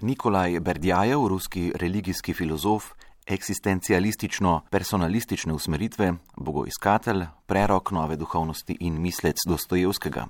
Nikolaj 0.00 0.60
Berdjajev, 0.60 1.28
ruski 1.28 1.72
religijski 1.74 2.34
filozof, 2.34 2.84
eksistencialistično-personalistične 3.26 5.52
usmeritve, 5.52 6.14
bogoiskatelj, 6.36 7.24
prerok 7.46 7.90
nove 7.90 8.16
duhovnosti 8.16 8.76
in 8.80 9.00
mislec 9.00 9.36
Dostojevskega. 9.48 10.26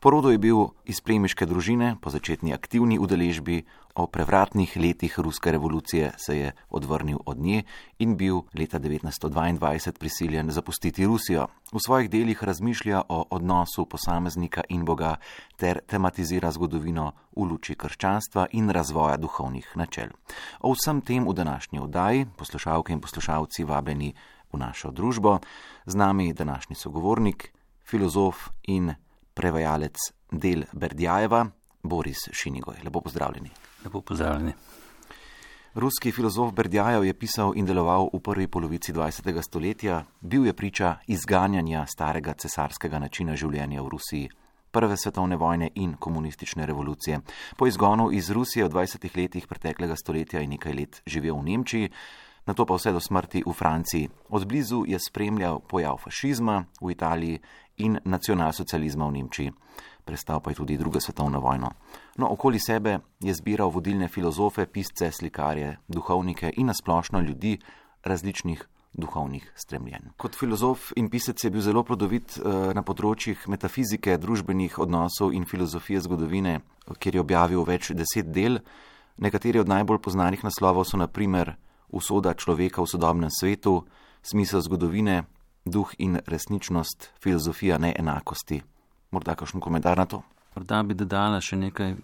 Porodo 0.00 0.30
je 0.30 0.38
bil 0.38 0.58
iz 0.84 1.00
plemiške 1.00 1.46
družine, 1.48 1.96
po 2.00 2.10
začetni 2.12 2.52
aktivni 2.52 2.98
udeležbi 3.00 3.62
o 3.96 4.06
prevratnih 4.06 4.76
letih 4.76 5.18
ruske 5.18 5.52
revolucije 5.52 6.12
se 6.20 6.36
je 6.38 6.52
odvrnil 6.68 7.18
od 7.26 7.38
nje 7.38 7.62
in 7.98 8.16
bil 8.16 8.42
leta 8.54 8.78
1922 8.78 9.98
prisiljen 9.98 10.50
zapustiti 10.50 11.06
Rusijo. 11.06 11.46
V 11.72 11.80
svojih 11.86 12.10
delih 12.10 12.44
razmišlja 12.44 13.02
o 13.08 13.24
odnosu 13.30 13.86
posameznika 13.86 14.62
in 14.68 14.84
Boga 14.84 15.16
ter 15.56 15.80
tematizira 15.86 16.50
zgodovino 16.52 17.12
v 17.36 17.48
luči 17.48 17.74
krščanstva 17.74 18.46
in 18.52 18.70
razvoja 18.70 19.16
duhovnih 19.16 19.72
načel. 19.76 20.12
O 20.60 20.74
vsem 20.76 21.00
tem 21.00 21.24
v 21.24 21.32
današnji 21.32 21.80
oddaji 21.80 22.26
poslušalke 22.36 22.92
in 22.92 23.00
poslušalci 23.00 23.64
vabljeni 23.64 24.12
v 24.52 24.58
našo 24.58 24.90
družbo, 24.90 25.38
z 25.86 25.94
nami 25.94 26.32
današnji 26.32 26.76
sogovornik, 26.76 27.52
filozof 27.84 28.48
in 28.62 28.94
prevajalec 29.36 29.96
del 30.32 30.64
Berdjajeva, 30.72 31.44
Boris 31.82 32.28
Šinigoj. 32.32 32.80
Lepo 32.84 33.00
pozdravljeni. 33.00 33.50
Lepo 33.84 34.00
pozdravljeni. 34.00 34.52
Ruski 35.76 36.12
filozof 36.12 36.54
Berdjajev 36.56 37.04
je 37.04 37.14
pisal 37.14 37.52
in 37.56 37.66
deloval 37.68 38.08
v 38.12 38.20
prvi 38.24 38.46
polovici 38.48 38.92
20. 38.92 39.42
stoletja, 39.42 40.04
bil 40.20 40.46
je 40.46 40.52
priča 40.52 40.94
izganjanja 41.06 41.84
starega 41.86 42.32
cesarskega 42.32 42.98
načina 42.98 43.36
življenja 43.36 43.82
v 43.82 43.92
Rusiji, 43.92 44.30
prve 44.72 44.96
svetovne 44.96 45.36
vojne 45.36 45.68
in 45.74 45.98
komunistične 46.00 46.66
revolucije. 46.66 47.20
Po 47.56 47.66
izgonu 47.68 48.08
iz 48.12 48.30
Rusije 48.30 48.64
v 48.64 48.72
20. 48.72 49.16
letih 49.16 49.46
preteklega 49.46 49.96
stoletja 49.96 50.40
je 50.40 50.48
nekaj 50.48 50.72
let 50.72 51.02
živel 51.06 51.36
v 51.36 51.44
Nemčiji, 51.50 51.92
na 52.46 52.54
to 52.54 52.64
pa 52.64 52.78
vse 52.78 52.94
do 52.94 53.00
smrti 53.00 53.42
v 53.46 53.52
Franciji. 53.52 54.08
Od 54.30 54.46
blizu 54.46 54.84
je 54.86 54.98
spremljal 54.98 55.60
pojav 55.60 55.98
fašizma 55.98 56.64
v 56.80 56.90
Italiji 56.90 57.40
in 57.78 57.98
nacionalsocializma 58.04 59.06
v 59.06 59.12
Nemčiji. 59.12 59.52
Prestal 60.06 60.40
pa 60.40 60.50
je 60.50 60.62
tudi 60.62 60.76
druga 60.78 61.00
svetovna 61.00 61.38
vojna. 61.38 61.70
No, 62.16 62.30
okoli 62.30 62.60
sebe 62.60 62.98
je 63.20 63.34
zbiral 63.34 63.70
vodilne 63.70 64.08
filozofe, 64.08 64.66
pisce, 64.66 65.10
slikarje, 65.12 65.78
duhovnike 65.88 66.52
in 66.56 66.66
nasplošno 66.66 67.20
ljudi 67.20 67.58
različnih 68.04 68.66
duhovnih 68.96 69.52
stremljenj. 69.54 70.14
Kot 70.16 70.36
filozof 70.38 70.92
in 70.96 71.10
pisec 71.10 71.44
je 71.44 71.50
bil 71.50 71.60
zelo 71.60 71.82
plodovit 71.84 72.38
eh, 72.38 72.72
na 72.74 72.82
področjih 72.82 73.44
metafizike, 73.50 74.16
družbenih 74.18 74.78
odnosov 74.78 75.34
in 75.36 75.44
filozofije 75.44 76.00
zgodovine, 76.06 76.60
kjer 76.98 77.18
je 77.18 77.24
objavil 77.24 77.66
več 77.68 77.90
deset 77.92 78.30
del. 78.32 78.60
Nekateri 79.18 79.60
od 79.60 79.68
najbolj 79.68 80.00
znanih 80.12 80.44
naslovov 80.44 80.86
so 80.86 80.96
naprimer 80.96 81.56
Usoda 81.88 82.34
človeka 82.34 82.82
v 82.82 82.90
sodobnem 82.90 83.30
svetu, 83.30 83.84
Smisel 84.26 84.60
zgodovine, 84.64 85.22
duh 85.66 85.90
in 85.98 86.18
resničnost, 86.26 87.10
filozofija 87.22 87.78
neenakosti. 87.78 88.62
Morda 89.10 89.34
kakšen 89.34 89.60
komentar 89.60 89.98
na 89.98 90.06
to? 90.06 90.22
Morda 90.54 90.82
bi 90.82 90.94
dodala 90.94 91.40
še 91.42 91.58
nekaj 91.58 91.96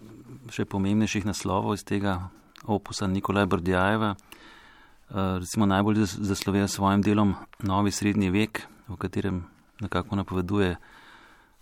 še 0.51 0.65
pomembnejših 0.67 1.25
naslovov 1.25 1.77
iz 1.77 1.85
tega 1.87 2.29
opusa 2.67 3.07
Nikolaja 3.07 3.47
Brdjajeva. 3.47 4.13
Eh, 4.13 5.39
recimo 5.39 5.65
najbolj 5.65 6.03
zaslovejo 6.05 6.67
svojim 6.67 7.01
delom 7.01 7.35
Novi 7.63 7.91
srednji 7.91 8.29
vek, 8.29 8.67
v 8.87 8.97
katerem 8.99 9.45
nekako 9.81 10.19
napoveduje 10.19 10.75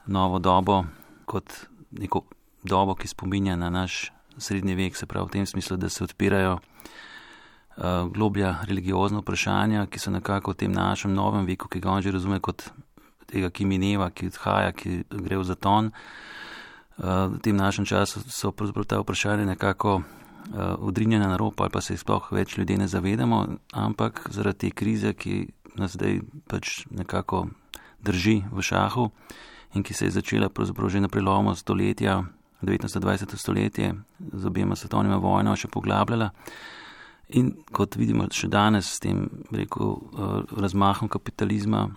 novo 0.08 0.40
dobo 0.40 0.86
kot 1.26 1.68
neko 1.92 2.26
dobo, 2.64 2.96
ki 2.96 3.08
spominja 3.08 3.56
na 3.56 3.70
naš 3.70 4.12
srednji 4.38 4.76
vek, 4.76 4.98
se 4.98 5.06
pravi 5.06 5.28
v 5.28 5.32
tem 5.32 5.46
smislu, 5.46 5.78
da 5.78 5.90
se 5.90 6.04
odpirajo 6.04 6.58
Eh, 6.58 7.11
globlja 7.78 8.58
religiozna 8.68 9.22
vprašanja, 9.24 9.86
ki 9.88 10.00
so 10.00 10.12
nekako 10.12 10.52
v 10.52 10.60
tem 10.66 10.72
našem 10.72 11.14
novem 11.14 11.46
veku, 11.48 11.70
ki 11.72 11.80
ga 11.80 11.96
on 11.96 12.02
že 12.04 12.12
razume 12.12 12.40
kot 12.44 12.68
tega, 13.32 13.50
ki 13.50 13.66
mineva, 13.66 14.10
ki 14.12 14.28
odhaja, 14.32 14.76
ki 14.76 15.04
gre 15.08 15.40
v 15.40 15.48
zaton. 15.48 15.92
Eh, 17.02 17.28
v 17.28 17.40
tem 17.40 17.56
našem 17.56 17.88
času 17.88 18.22
so 18.28 18.52
pravzaprav 18.52 18.86
ta 18.86 19.00
vprašanja 19.00 19.46
nekako 19.46 20.04
odrinjena 20.82 21.26
eh, 21.26 21.32
na 21.34 21.38
rob 21.38 21.54
ali 21.58 21.70
pa 21.70 21.82
se 21.82 21.94
jih 21.94 22.02
sploh 22.02 22.32
več 22.32 22.58
ljudi 22.58 22.78
ne 22.78 22.88
zavedamo, 22.88 23.48
ampak 23.74 24.28
zaradi 24.30 24.68
te 24.68 24.76
krize, 24.76 25.14
ki 25.14 25.48
nas 25.80 25.96
zdaj 25.96 26.20
pač 26.48 26.86
nekako 26.92 27.48
drži 28.04 28.44
v 28.52 28.62
šahu 28.62 29.10
in 29.74 29.84
ki 29.84 29.94
se 29.94 30.06
je 30.06 30.18
začela 30.20 30.50
pravzaprav 30.50 30.90
že 30.90 31.00
na 31.00 31.08
prelomu 31.08 31.56
stoletja, 31.56 32.26
19-20 32.62 33.38
stoletje, 33.38 33.96
z 34.34 34.46
obema 34.46 34.76
svetovnima 34.76 35.18
vojnama 35.18 35.56
še 35.56 35.72
poglabljala. 35.72 36.30
In 37.32 37.52
kot 37.72 37.96
vidimo 37.96 38.26
še 38.28 38.50
danes 38.52 38.90
s 38.92 39.00
tem 39.00 39.24
rekel, 39.56 39.94
eh, 39.96 40.56
razmahom 40.60 41.08
kapitalizma, 41.08 41.88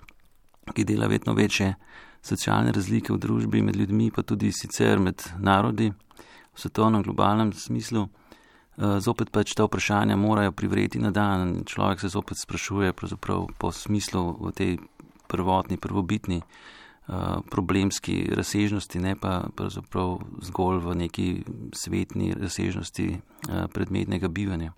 ki 0.74 0.84
dela 0.84 1.08
vedno 1.10 1.34
večje 1.34 1.74
socialne 2.22 2.72
razlike 2.72 3.12
v 3.12 3.18
družbi 3.18 3.62
med 3.62 3.76
ljudmi, 3.76 4.12
pa 4.14 4.22
tudi 4.22 4.52
sicer 4.52 5.00
med 5.00 5.24
narodi 5.38 5.90
v 5.90 6.58
svetovnem 6.60 7.02
globalnem 7.02 7.52
smislu, 7.52 8.06
eh, 8.06 9.00
zopet 9.00 9.32
pač 9.32 9.54
ta 9.54 9.66
vprašanja 9.66 10.16
morajo 10.16 10.52
privreti 10.52 10.98
na 10.98 11.10
dan. 11.10 11.64
Človek 11.64 12.00
se 12.00 12.08
zopet 12.08 12.38
sprašuje 12.38 12.92
po 13.58 13.72
smislu 13.72 14.38
v 14.40 14.52
tej 14.52 14.78
prvotni, 15.26 15.76
prvobitni 15.76 16.42
eh, 16.42 17.12
problemski 17.50 18.30
razsežnosti, 18.30 18.98
ne 19.00 19.16
pa 19.16 19.50
pravzaprav 19.56 20.22
zgolj 20.42 20.78
v 20.78 20.94
neki 20.94 21.44
svetni 21.74 22.32
razsežnosti 22.32 23.20
predmetnega 23.74 24.28
bivanja. 24.28 24.72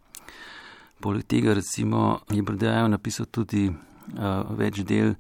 Poleg 1.00 1.24
tega, 1.28 1.54
recimo, 1.54 2.20
je 2.32 2.42
Brdejajo 2.42 2.88
napisal 2.88 3.26
tudi 3.26 3.68
uh, 3.68 3.76
več 4.56 4.80
del 4.88 5.12
uh, 5.12 5.18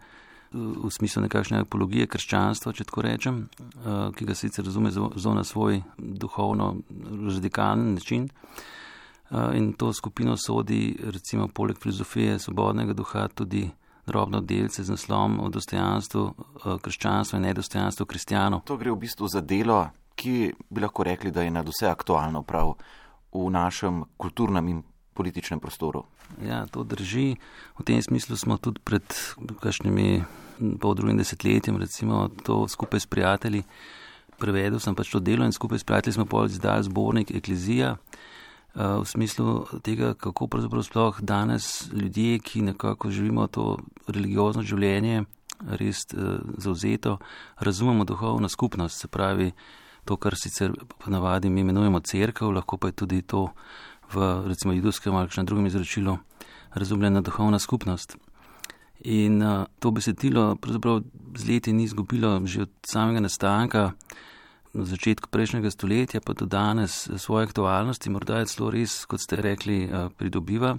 v 0.56 0.90
smislu 0.90 1.26
nekakšne 1.26 1.60
apologije 1.66 2.06
krščanstva, 2.08 2.72
če 2.72 2.86
tako 2.88 3.04
rečem, 3.04 3.42
uh, 3.84 4.08
ki 4.16 4.24
ga 4.28 4.36
sicer 4.38 4.64
razume 4.64 4.92
zelo 4.94 5.34
na 5.36 5.44
svoj 5.44 5.82
duhovno 5.98 6.76
radikalen 7.28 7.94
način. 7.94 8.30
In 9.58 9.72
to 9.74 9.90
skupino 9.92 10.36
sodi, 10.38 10.94
recimo, 11.02 11.48
poleg 11.50 11.80
filozofije 11.82 12.38
svobodnega 12.38 12.94
duha, 12.94 13.24
tudi 13.34 13.64
drobno 14.06 14.40
delce 14.40 14.84
z 14.84 14.94
naslovom 14.94 15.40
o 15.42 15.48
dostojanstvu 15.50 16.22
krščanstva 16.82 17.40
in 17.40 17.48
nedostojanstvu 17.48 18.06
kristijanov. 18.06 18.62
To 18.70 18.76
gre 18.78 18.94
v 18.94 19.00
bistvu 19.02 19.26
za 19.26 19.42
delo, 19.42 19.80
ki 20.14 20.52
bi 20.70 20.80
lahko 20.80 21.02
rekli, 21.02 21.34
da 21.34 21.42
je 21.42 21.50
nad 21.50 21.66
vse 21.66 21.90
aktualno 21.90 22.44
prav 22.46 22.76
v 23.34 23.50
našem 23.50 24.04
kulturnem 24.16 24.68
in 24.68 24.84
političnem 25.16 25.60
prostoru. 25.60 26.04
Ja, 26.44 26.66
to 26.70 26.84
drži. 26.84 27.36
V 27.78 27.84
tem 27.88 28.02
smislu 28.02 28.36
smo 28.36 28.58
tudi 28.60 28.80
pred 28.84 29.02
kakšnimi 29.60 30.24
pol 30.80 30.94
drugim 30.94 31.16
desetletjem, 31.16 31.80
recimo 31.80 32.28
to 32.44 32.68
skupaj 32.68 33.00
s 33.00 33.06
prijatelji, 33.06 33.64
prevedel 34.38 34.80
sem 34.80 34.94
pač 34.94 35.10
to 35.12 35.20
delo 35.20 35.44
in 35.44 35.52
skupaj 35.52 35.80
s 35.80 35.88
prijatelji 35.88 36.20
smo 36.20 36.28
pol 36.28 36.46
izdali 36.46 36.84
zbornik 36.84 37.32
Eklezija. 37.34 37.96
Eh, 38.76 39.00
v 39.00 39.04
smislu 39.08 39.64
tega, 39.80 40.12
kako 40.14 40.46
pravzaprav 40.52 40.82
sploh 40.84 41.20
danes 41.20 41.88
ljudje, 41.92 42.38
ki 42.38 42.62
nekako 42.62 43.10
živimo 43.10 43.46
to 43.46 43.78
religiozno 44.06 44.62
življenje, 44.62 45.24
res 45.80 46.04
eh, 46.12 46.44
zauzeto, 46.60 47.16
razumemo 47.56 48.04
duhovno 48.04 48.48
skupnost, 48.48 49.00
se 49.00 49.08
pravi 49.08 49.52
to, 50.04 50.16
kar 50.16 50.36
sicer 50.36 50.74
ponavadi 50.98 51.48
mi 51.50 51.60
imenujemo 51.60 52.00
crkva, 52.00 52.52
lahko 52.60 52.76
pa 52.76 52.92
je 52.92 52.92
tudi 52.92 53.22
to 53.22 53.48
v 54.12 54.48
recimo 54.48 54.74
judovskem 54.76 55.14
ali 55.14 55.30
še 55.30 55.42
na 55.42 55.48
drugem 55.50 55.66
izročilu 55.66 56.18
razumljena 56.76 57.20
duhovna 57.20 57.58
skupnost. 57.58 58.16
In 59.04 59.42
uh, 59.42 59.66
to 59.78 59.90
besedilo 59.90 60.56
pravzaprav 60.56 61.02
z 61.36 61.48
leti 61.48 61.72
ni 61.72 61.84
izgubilo 61.84 62.40
že 62.44 62.62
od 62.62 62.70
samega 62.92 63.20
nastanka, 63.20 63.92
na 64.76 64.84
začetku 64.84 65.28
prejšnjega 65.32 65.70
stoletja 65.70 66.20
pa 66.20 66.32
do 66.32 66.46
danes 66.46 67.08
svoje 67.16 67.46
aktualnosti, 67.46 68.10
morda 68.10 68.38
je 68.38 68.52
celo 68.52 68.70
res, 68.70 69.04
kot 69.08 69.20
ste 69.20 69.36
rekli, 69.36 69.88
uh, 69.88 70.08
pridobiva. 70.16 70.76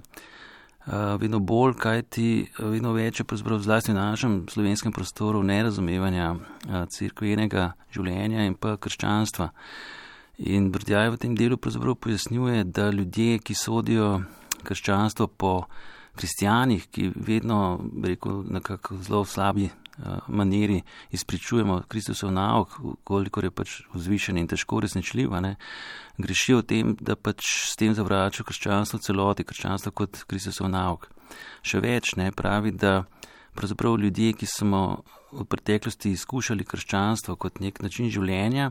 Uh, 0.88 1.18
vedno 1.20 1.38
bolj, 1.38 1.74
kaj 1.76 2.02
ti, 2.02 2.28
vedno 2.58 2.94
več 2.94 3.20
je 3.20 3.26
pravzaprav 3.28 3.60
zlasti 3.60 3.92
v 3.92 3.98
našem 3.98 4.34
slovenskem 4.48 4.92
prostoru 4.92 5.42
nerazumevanja 5.42 6.30
uh, 6.34 6.86
crkvenega 6.88 7.72
življenja 7.92 8.46
in 8.46 8.54
pa 8.54 8.76
krščanstva. 8.76 9.50
In 10.38 10.70
Brdjaj 10.70 11.10
v 11.10 11.18
tem 11.18 11.34
delu 11.34 11.56
pravzaprav 11.58 11.96
pojasnjuje, 11.98 12.64
da 12.64 12.90
ljudje, 12.94 13.40
ki 13.42 13.54
sodijo 13.58 14.20
krščanstvo 14.62 15.26
po 15.26 15.64
kristijanih, 16.14 16.86
ki 16.86 17.10
vedno, 17.14 17.80
rekel, 18.04 18.44
nekako 18.46 19.00
zelo 19.02 19.24
slabi 19.24 19.64
uh, 19.64 19.72
maniri 20.28 20.82
izpričujemo 21.10 21.82
Kristusov 21.88 22.30
nauk, 22.30 22.78
koliko 23.04 23.40
je 23.40 23.50
pač 23.50 23.80
vzvišen 23.94 24.38
in 24.38 24.46
težko 24.46 24.78
resničljiv, 24.80 25.34
grešijo 26.18 26.62
v 26.62 26.66
tem, 26.66 26.96
da 27.00 27.16
pač 27.16 27.42
s 27.72 27.74
tem 27.74 27.94
zavračajo 27.94 28.46
krščanstvo 28.46 29.02
celoti, 29.02 29.44
krščanstvo 29.44 29.90
kot 29.92 30.22
Kristusov 30.30 30.70
nauk. 30.70 31.10
Še 31.66 31.82
več 31.82 32.14
ne 32.14 32.30
pravi, 32.30 32.70
da 32.70 33.08
pravzaprav 33.58 33.98
ljudje, 33.98 34.38
ki 34.38 34.46
smo 34.46 35.02
v 35.34 35.50
preteklosti 35.50 36.14
izkušali 36.14 36.64
krščanstvo 36.64 37.34
kot 37.36 37.58
nek 37.58 37.82
način 37.82 38.06
življenja, 38.06 38.70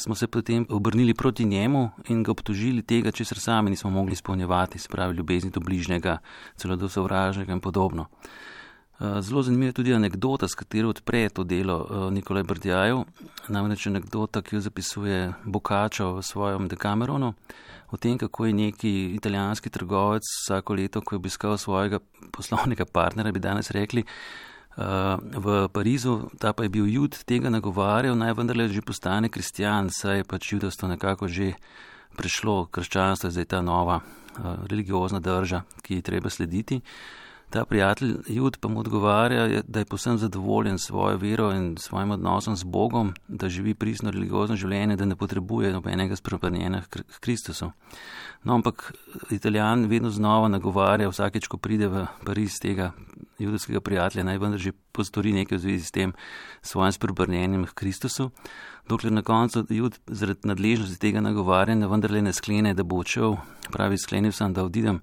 smo 0.00 0.14
se 0.14 0.26
potem 0.26 0.66
obrnili 0.68 1.14
proti 1.14 1.44
njemu 1.44 1.90
in 2.08 2.22
ga 2.22 2.30
obtožili 2.30 2.82
tega, 2.82 3.10
česar 3.10 3.38
sami 3.38 3.70
nismo 3.70 3.90
mogli 3.90 4.12
izpolnjevati, 4.12 4.78
se 4.78 4.88
pravi 4.88 5.16
ljubezni 5.16 5.50
do 5.50 5.60
bližnjega, 5.60 6.18
celo 6.56 6.76
do 6.76 6.88
sovražnega 6.88 7.52
in 7.52 7.60
podobno. 7.60 8.06
Eh, 9.00 9.22
zelo 9.22 9.42
zanimiva 9.42 9.68
je 9.68 9.72
tudi 9.72 9.94
anekdota, 9.94 10.48
s 10.48 10.54
katero 10.54 10.88
odpre 10.88 11.28
to 11.28 11.44
delo 11.44 11.86
eh, 11.90 12.10
Nikolaj 12.10 12.42
Brdjajev, 12.42 13.04
namreč 13.48 13.86
anekdota, 13.86 14.42
ki 14.42 14.56
jo 14.56 14.60
zapisuje 14.60 15.32
Bokačo 15.44 16.12
v 16.18 16.22
svojem 16.22 16.68
Dekameronu, 16.68 17.32
o 17.90 17.96
tem, 17.96 18.18
kako 18.18 18.46
je 18.46 18.52
neki 18.52 18.92
italijanski 19.14 19.70
trgovec 19.70 20.22
vsako 20.44 20.74
leto, 20.74 21.00
ko 21.00 21.14
je 21.14 21.16
obiskal 21.16 21.56
svojega 21.58 21.98
poslovnega 22.36 22.84
partnera, 22.84 23.32
bi 23.32 23.40
danes 23.40 23.70
rekli, 23.70 24.04
v 24.76 25.68
Parizu, 25.72 26.30
ta 26.38 26.52
pa 26.52 26.62
je 26.62 26.68
bil 26.68 26.86
jud, 26.86 27.16
tega 27.26 27.50
nagovarjal, 27.50 28.16
naj 28.16 28.34
vendarle 28.38 28.68
že 28.68 28.82
postane 28.82 29.28
kristjan, 29.28 29.90
saj 29.90 30.22
je 30.22 30.24
pač 30.24 30.52
judovstvo 30.52 30.88
nekako 30.88 31.28
že 31.28 31.54
prešlo, 32.16 32.66
krščanstvo 32.70 33.28
je 33.28 33.34
zdaj 33.34 33.48
ta 33.50 33.60
nova 33.62 34.00
religiozna 34.70 35.20
drža, 35.20 35.62
ki 35.82 35.98
ji 35.98 36.02
treba 36.02 36.30
slediti. 36.30 36.80
Ta 37.50 37.64
prijatelj 37.64 38.14
Jud 38.28 38.56
pa 38.60 38.68
mu 38.68 38.80
odgovarja, 38.80 39.62
da 39.66 39.78
je 39.78 39.84
posem 39.84 40.18
zadovoljen 40.18 40.78
s 40.78 40.86
svojo 40.86 41.16
vero 41.16 41.52
in 41.52 41.76
svojim 41.78 42.10
odnosom 42.10 42.56
z 42.56 42.64
Bogom, 42.64 43.14
da 43.28 43.48
živi 43.48 43.74
pristno 43.74 44.10
religiozno 44.10 44.56
življenje, 44.56 44.96
da 44.96 45.04
ne 45.04 45.16
potrebuje 45.16 45.72
nobenega 45.72 46.16
spremenjenja 46.16 46.82
k 46.90 47.02
Kristusu. 47.20 47.72
No, 48.44 48.54
ampak 48.54 48.92
italijan 49.30 49.88
vedno 49.90 50.10
znova 50.10 50.48
nagovarja, 50.48 51.08
vsakeč, 51.10 51.48
ko 51.50 51.58
pride 51.58 51.88
v 51.90 52.04
Pariz 52.24 52.60
tega 52.62 52.92
judovskega 53.38 53.80
prijatelja, 53.80 54.24
naj 54.24 54.38
vendar 54.38 54.62
že 54.62 54.72
postori 54.92 55.32
nekaj 55.32 55.58
v 55.58 55.60
zvezi 55.60 55.84
s 55.84 55.90
tem 55.90 56.14
svojim 56.62 56.92
spremenjenjem 56.92 57.66
k 57.66 57.74
Kristusu, 57.74 58.30
dokler 58.88 59.12
na 59.12 59.22
koncu 59.26 59.66
Jud 59.68 59.98
zaradi 60.06 60.46
nadležnosti 60.48 61.02
tega 61.02 61.20
nagovarjanja 61.20 61.90
vendarle 61.90 62.22
ne 62.22 62.32
sklene, 62.32 62.74
da 62.78 62.86
bo 62.86 63.02
odšel, 63.02 63.36
pravi 63.74 63.98
sklenil 63.98 64.32
sem, 64.32 64.54
da 64.54 64.64
odidem 64.64 65.02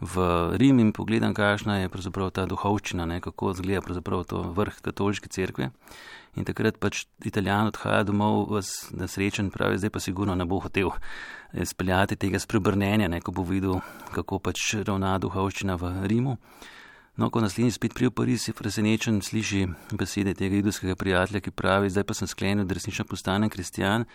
v 0.00 0.24
Rim 0.56 0.80
in 0.80 0.92
pogledam, 0.92 1.34
kakšna 1.36 1.82
je 1.82 1.92
pravzaprav 1.92 2.30
ta 2.32 2.46
duhovščina, 2.48 3.04
ne, 3.06 3.20
kako 3.20 3.52
izgleda 3.52 3.84
pravzaprav 3.84 4.24
to 4.24 4.42
vrh 4.56 4.80
katoliške 4.80 5.28
cerkve. 5.28 5.70
In 6.38 6.46
takrat 6.46 6.78
pač 6.80 7.04
italijan 7.26 7.68
odhaja 7.68 8.04
domov, 8.06 8.46
vas 8.54 8.90
nesrečen, 8.94 9.50
pravi, 9.50 9.80
zdaj 9.82 9.90
pa 9.90 10.00
sigurno 10.00 10.36
ne 10.38 10.46
bo 10.46 10.60
hotel 10.62 10.92
eh, 10.94 11.64
speljati 11.66 12.16
tega 12.16 12.38
sprebrnenja, 12.38 13.10
ne, 13.10 13.20
ko 13.20 13.34
bo 13.34 13.44
videl, 13.44 13.80
kako 14.14 14.38
pač 14.38 14.74
ravna 14.86 15.16
duhovščina 15.18 15.76
v 15.76 15.94
Rimu. 16.08 16.36
No, 17.20 17.28
ko 17.28 17.42
naslednji 17.42 17.74
spet 17.74 17.92
prije 17.92 18.08
v 18.08 18.16
Pariz, 18.16 18.46
je 18.48 18.54
presenečen, 18.56 19.18
sliši 19.20 19.66
besede 19.92 20.32
tega 20.38 20.56
idolskega 20.56 20.94
prijatelja, 20.96 21.42
ki 21.44 21.52
pravi, 21.52 21.90
zdaj 21.92 22.06
pa 22.08 22.16
sem 22.16 22.30
sklenil, 22.30 22.64
da 22.64 22.78
resnično 22.78 23.04
postanem 23.04 23.50
kristijan. 23.52 24.06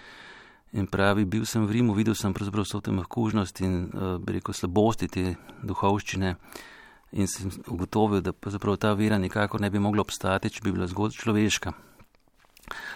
In 0.75 0.87
pravi, 0.91 1.23
bil 1.25 1.45
sem 1.47 1.63
v 1.63 1.71
Rimu, 1.71 1.93
videl 1.95 2.17
sem 2.19 2.33
pravzaprav 2.35 2.65
vso 2.67 2.81
te 2.83 2.91
mahkužnost 2.91 3.61
in 3.63 3.75
uh, 3.87 4.17
rekel 4.27 4.53
slabosti 4.53 5.07
te 5.07 5.23
duhovščine 5.63 6.35
in 7.15 7.29
sem 7.31 7.51
ugotovil, 7.71 8.19
da 8.19 8.33
pravzaprav 8.35 8.75
ta 8.83 8.91
vera 8.99 9.15
nikakor 9.17 9.61
ne 9.63 9.69
bi 9.71 9.79
mogla 9.79 10.03
obstati, 10.03 10.51
če 10.51 10.65
bi 10.65 10.73
bila 10.75 10.89
zgolj 10.91 11.15
človeška. 11.15 11.71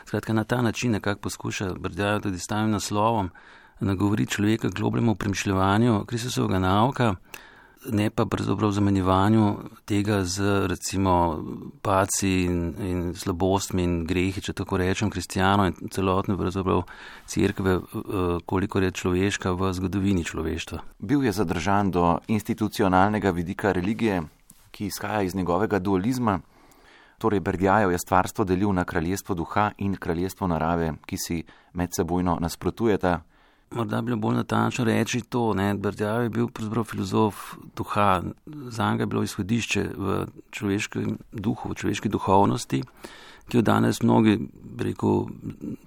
Skratka, 0.09 0.33
na 0.33 0.43
ta 0.43 0.59
način 0.61 0.91
nekako 0.91 1.21
poskuša 1.29 1.73
Brdjajo 1.79 2.25
tudi 2.27 2.39
s 2.39 2.51
tem 2.51 2.71
naslovom 2.73 3.29
nagovoriti 3.79 4.33
človeka 4.35 4.69
k 4.69 4.75
globlemu 4.75 5.15
premišljevanju 5.15 6.03
Kristusovega 6.05 6.59
nauka 6.59 7.13
ne 7.85 8.09
pa 8.09 8.25
pravzaprav 8.25 8.71
zamenjevanju 8.71 9.57
tega 9.85 10.23
z 10.23 10.67
recimo 10.67 11.43
paci 11.81 12.43
in, 12.43 12.73
in 12.79 13.13
slabostmi 13.15 13.83
in 13.83 14.03
grehi, 14.05 14.41
če 14.41 14.53
tako 14.53 14.77
rečem, 14.77 15.09
kristijano 15.09 15.65
in 15.69 15.89
celotne 15.91 16.37
pravzaprav 16.37 16.83
crkve, 17.25 17.75
eh, 17.75 18.37
koliko 18.45 18.79
je 18.79 18.91
človeška 18.91 19.51
v 19.51 19.73
zgodovini 19.73 20.23
človeštva. 20.23 20.79
Bil 20.99 21.23
je 21.23 21.31
zadržan 21.31 21.91
do 21.91 22.19
institucionalnega 22.27 23.31
vidika 23.31 23.71
religije, 23.71 24.21
ki 24.71 24.85
izhaja 24.85 25.21
iz 25.21 25.35
njegovega 25.35 25.79
dualizma. 25.79 26.39
Torej, 27.19 27.39
Berdjajev 27.39 27.91
je 27.91 27.99
stvarstvo 27.99 28.45
delil 28.45 28.71
na 28.73 28.85
kraljestvo 28.85 29.35
duha 29.35 29.71
in 29.77 29.95
kraljestvo 29.95 30.47
narave, 30.47 30.93
ki 31.05 31.17
si 31.17 31.43
medsebojno 31.73 32.37
nasprotujeta, 32.39 33.19
Morda 33.71 34.01
bi 34.01 34.06
bilo 34.06 34.18
bolj 34.18 34.36
natančno 34.36 34.86
reči 34.86 35.21
to, 35.21 35.54
da 35.54 35.74
Brdjav 35.74 36.24
je 36.24 36.30
bil 36.30 36.48
pravzaprav 36.48 36.83
filozof 36.83 37.36
duha. 37.75 38.21
Za 38.45 38.92
njega 38.92 39.04
je 39.04 39.07
bilo 39.07 39.24
izhodišče 39.24 39.83
v 39.98 40.25
človeškem 40.51 41.18
duhu, 41.31 41.69
v 41.69 41.75
človeški 41.75 42.10
duhovnosti, 42.10 42.81
ki 43.48 43.57
jo 43.57 43.62
danes 43.62 44.01
mnogi, 44.01 44.39
rekel, 44.80 45.25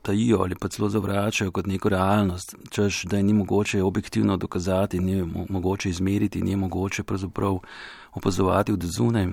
tajijo 0.02 0.38
ali 0.42 0.54
pa 0.54 0.68
celo 0.68 0.88
zavračajo 0.88 1.50
kot 1.50 1.66
neko 1.66 1.88
realnost, 1.88 2.54
češ, 2.70 3.04
da 3.04 3.16
je 3.16 3.22
ni 3.22 3.32
mogoče 3.32 3.82
objektivno 3.82 4.36
dokazati, 4.36 5.00
ni 5.00 5.22
mogoče 5.48 5.90
izmeriti, 5.90 6.42
ni 6.42 6.56
mogoče 6.56 7.02
pravzaprav 7.02 7.58
opazovati 8.14 8.72
od 8.72 8.82
zunaj. 8.82 9.26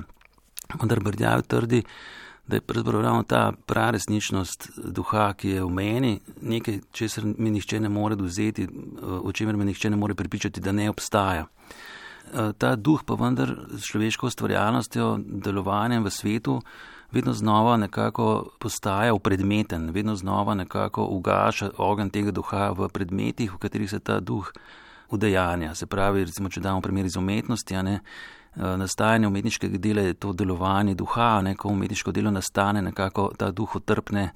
Vendar 0.82 1.00
Brdjav 1.00 1.42
trdi, 1.42 1.84
da 2.50 2.56
je 2.56 2.62
pravzaprav 2.62 3.02
ravno 3.02 3.24
ta 3.24 3.52
praresničnost 3.66 4.70
duha, 4.86 5.34
ki 5.34 5.50
je 5.50 5.64
v 5.64 5.70
meni, 5.70 6.20
nekaj, 6.42 6.80
česar 6.92 7.24
mi 7.38 7.52
nihče 7.52 7.80
ne 7.80 7.90
more 7.90 8.16
vzeti, 8.16 8.68
o 9.02 9.32
čemer 9.32 9.58
me 9.58 9.66
nihče 9.66 9.90
ne 9.90 9.98
more 9.98 10.16
pripričati, 10.16 10.62
da 10.62 10.72
ne 10.72 10.90
obstaja. 10.90 11.46
Eh, 11.46 12.54
ta 12.58 12.76
duh 12.76 13.04
pa 13.06 13.14
vendar 13.14 13.54
s 13.78 13.86
človeško 13.86 14.28
ustvarjalnostjo, 14.28 15.20
delovanjem 15.46 16.04
v 16.04 16.10
svetu, 16.10 16.62
vedno 17.12 17.34
znova 17.34 17.78
nekako 17.78 18.50
postaja 18.60 19.14
upredmeten, 19.14 19.90
vedno 19.90 20.16
znova 20.16 20.56
nekako 20.56 21.06
ugaša 21.06 21.70
ogen 21.78 22.10
tega 22.10 22.32
duha 22.32 22.72
v 22.78 22.90
predmetih, 22.90 23.54
v 23.54 23.58
katerih 23.58 23.90
se 23.90 24.00
ta 24.00 24.20
duh 24.20 24.52
udejanja. 25.10 25.76
Se 25.76 25.86
pravi, 25.86 26.26
recimo, 26.26 26.50
če 26.50 26.62
damo 26.62 26.82
primer 26.82 27.06
iz 27.06 27.16
umetnosti, 27.18 27.84
ne, 27.84 28.00
Eh, 28.02 28.39
nastajanje 28.56 29.28
umetniškega 29.28 29.78
dela 29.78 30.02
je 30.02 30.14
to 30.14 30.34
delovanje 30.34 30.96
duha, 30.96 31.42
ne, 31.42 31.56
ko 31.56 31.70
umetniško 31.70 32.12
delo 32.12 32.32
nastane, 32.32 32.82
nekako 32.82 33.32
ta 33.38 33.52
duh 33.52 33.76
otrpne, 33.76 34.30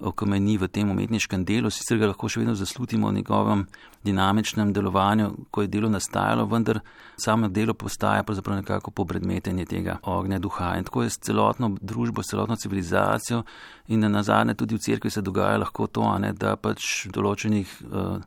okameni 0.00 0.56
v 0.58 0.66
tem 0.68 0.90
umetniškem 0.90 1.44
delu, 1.46 1.70
sicer 1.70 2.00
ga 2.00 2.08
lahko 2.10 2.28
še 2.28 2.40
vedno 2.42 2.54
zaslutimo 2.58 3.08
v 3.08 3.20
njegovem 3.20 3.62
dinamičnem 4.04 4.72
delovanju, 4.74 5.30
ko 5.54 5.62
je 5.62 5.70
delo 5.70 5.88
nastajalo, 5.88 6.48
vendar 6.50 6.80
samo 7.16 7.48
delo 7.48 7.74
postaja 7.78 8.24
pravzaprav 8.26 8.58
nekako 8.58 8.90
popredmetenje 8.90 9.66
tega 9.70 9.98
ognja 10.02 10.40
duha. 10.42 10.74
In 10.78 10.84
tako 10.84 11.06
je 11.06 11.14
s 11.14 11.22
celotno 11.22 11.70
družbo, 11.80 12.22
s 12.22 12.34
celotno 12.34 12.56
civilizacijo 12.56 13.44
in 13.88 14.00
na 14.00 14.08
nazadnje 14.08 14.54
tudi 14.54 14.74
v 14.74 14.82
cerkvi 14.82 15.10
se 15.10 15.22
dogaja 15.22 15.62
lahko 15.62 15.86
to, 15.86 16.04
ne, 16.18 16.32
da 16.32 16.56
pač 16.56 17.06
v 17.06 17.14
določenih 17.14 17.78
uh, 17.86 18.18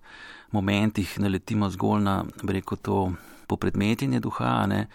momentih 0.56 1.20
naletimo 1.20 1.70
zgolj 1.70 2.04
na, 2.04 2.22
reko, 2.48 2.80
to 2.80 3.00
popredmetenje 3.48 4.24
duha, 4.24 4.66
ne, 4.72 4.88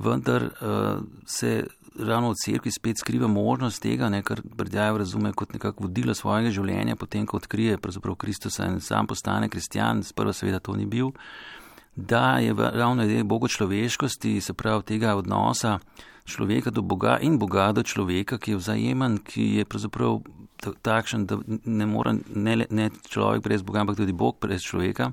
vendar 0.00 0.48
uh, 0.48 1.02
se 1.26 1.66
ravno 1.98 2.30
v 2.30 2.38
cerkvi 2.44 2.70
spet 2.72 2.98
skriva 2.98 3.28
možnost 3.28 3.82
tega, 3.82 4.08
ne, 4.08 4.22
kar 4.22 4.40
Brdjajev 4.44 4.96
razume 5.02 5.32
kot 5.32 5.52
nekako 5.52 5.84
vodilo 5.84 6.14
svojega 6.14 6.52
življenja, 6.54 6.96
potem 6.96 7.26
ko 7.26 7.40
odkrije 7.40 7.78
pravzaprav 7.82 8.16
Kristusa 8.16 8.68
in 8.70 8.80
sam 8.80 9.08
postane 9.10 9.48
kristjan, 9.48 10.04
sprva 10.06 10.32
seveda 10.32 10.60
to 10.60 10.76
ni 10.78 10.86
bil, 10.86 11.12
da 11.96 12.38
je 12.38 12.54
ravno 12.54 13.04
ideja 13.04 13.24
bogo 13.24 13.48
človeškosti, 13.48 14.40
se 14.40 14.54
pravi 14.54 14.86
tega 14.94 15.16
odnosa 15.18 15.78
človeka 16.24 16.70
do 16.70 16.82
Boga 16.82 17.18
in 17.20 17.38
Boga 17.38 17.72
do 17.72 17.82
človeka, 17.82 18.38
ki 18.38 18.54
je 18.54 18.60
vzajemen, 18.60 19.18
ki 19.26 19.46
je 19.58 19.64
pravzaprav 19.64 20.20
takšen, 20.82 21.26
da 21.26 21.40
ne 21.64 21.86
more 21.86 22.14
ne, 22.34 22.66
ne 22.70 22.90
človek 23.08 23.42
brez 23.42 23.62
Boga, 23.62 23.82
ampak 23.82 23.98
tudi 23.98 24.12
Bog 24.12 24.38
brez 24.40 24.62
človeka. 24.62 25.10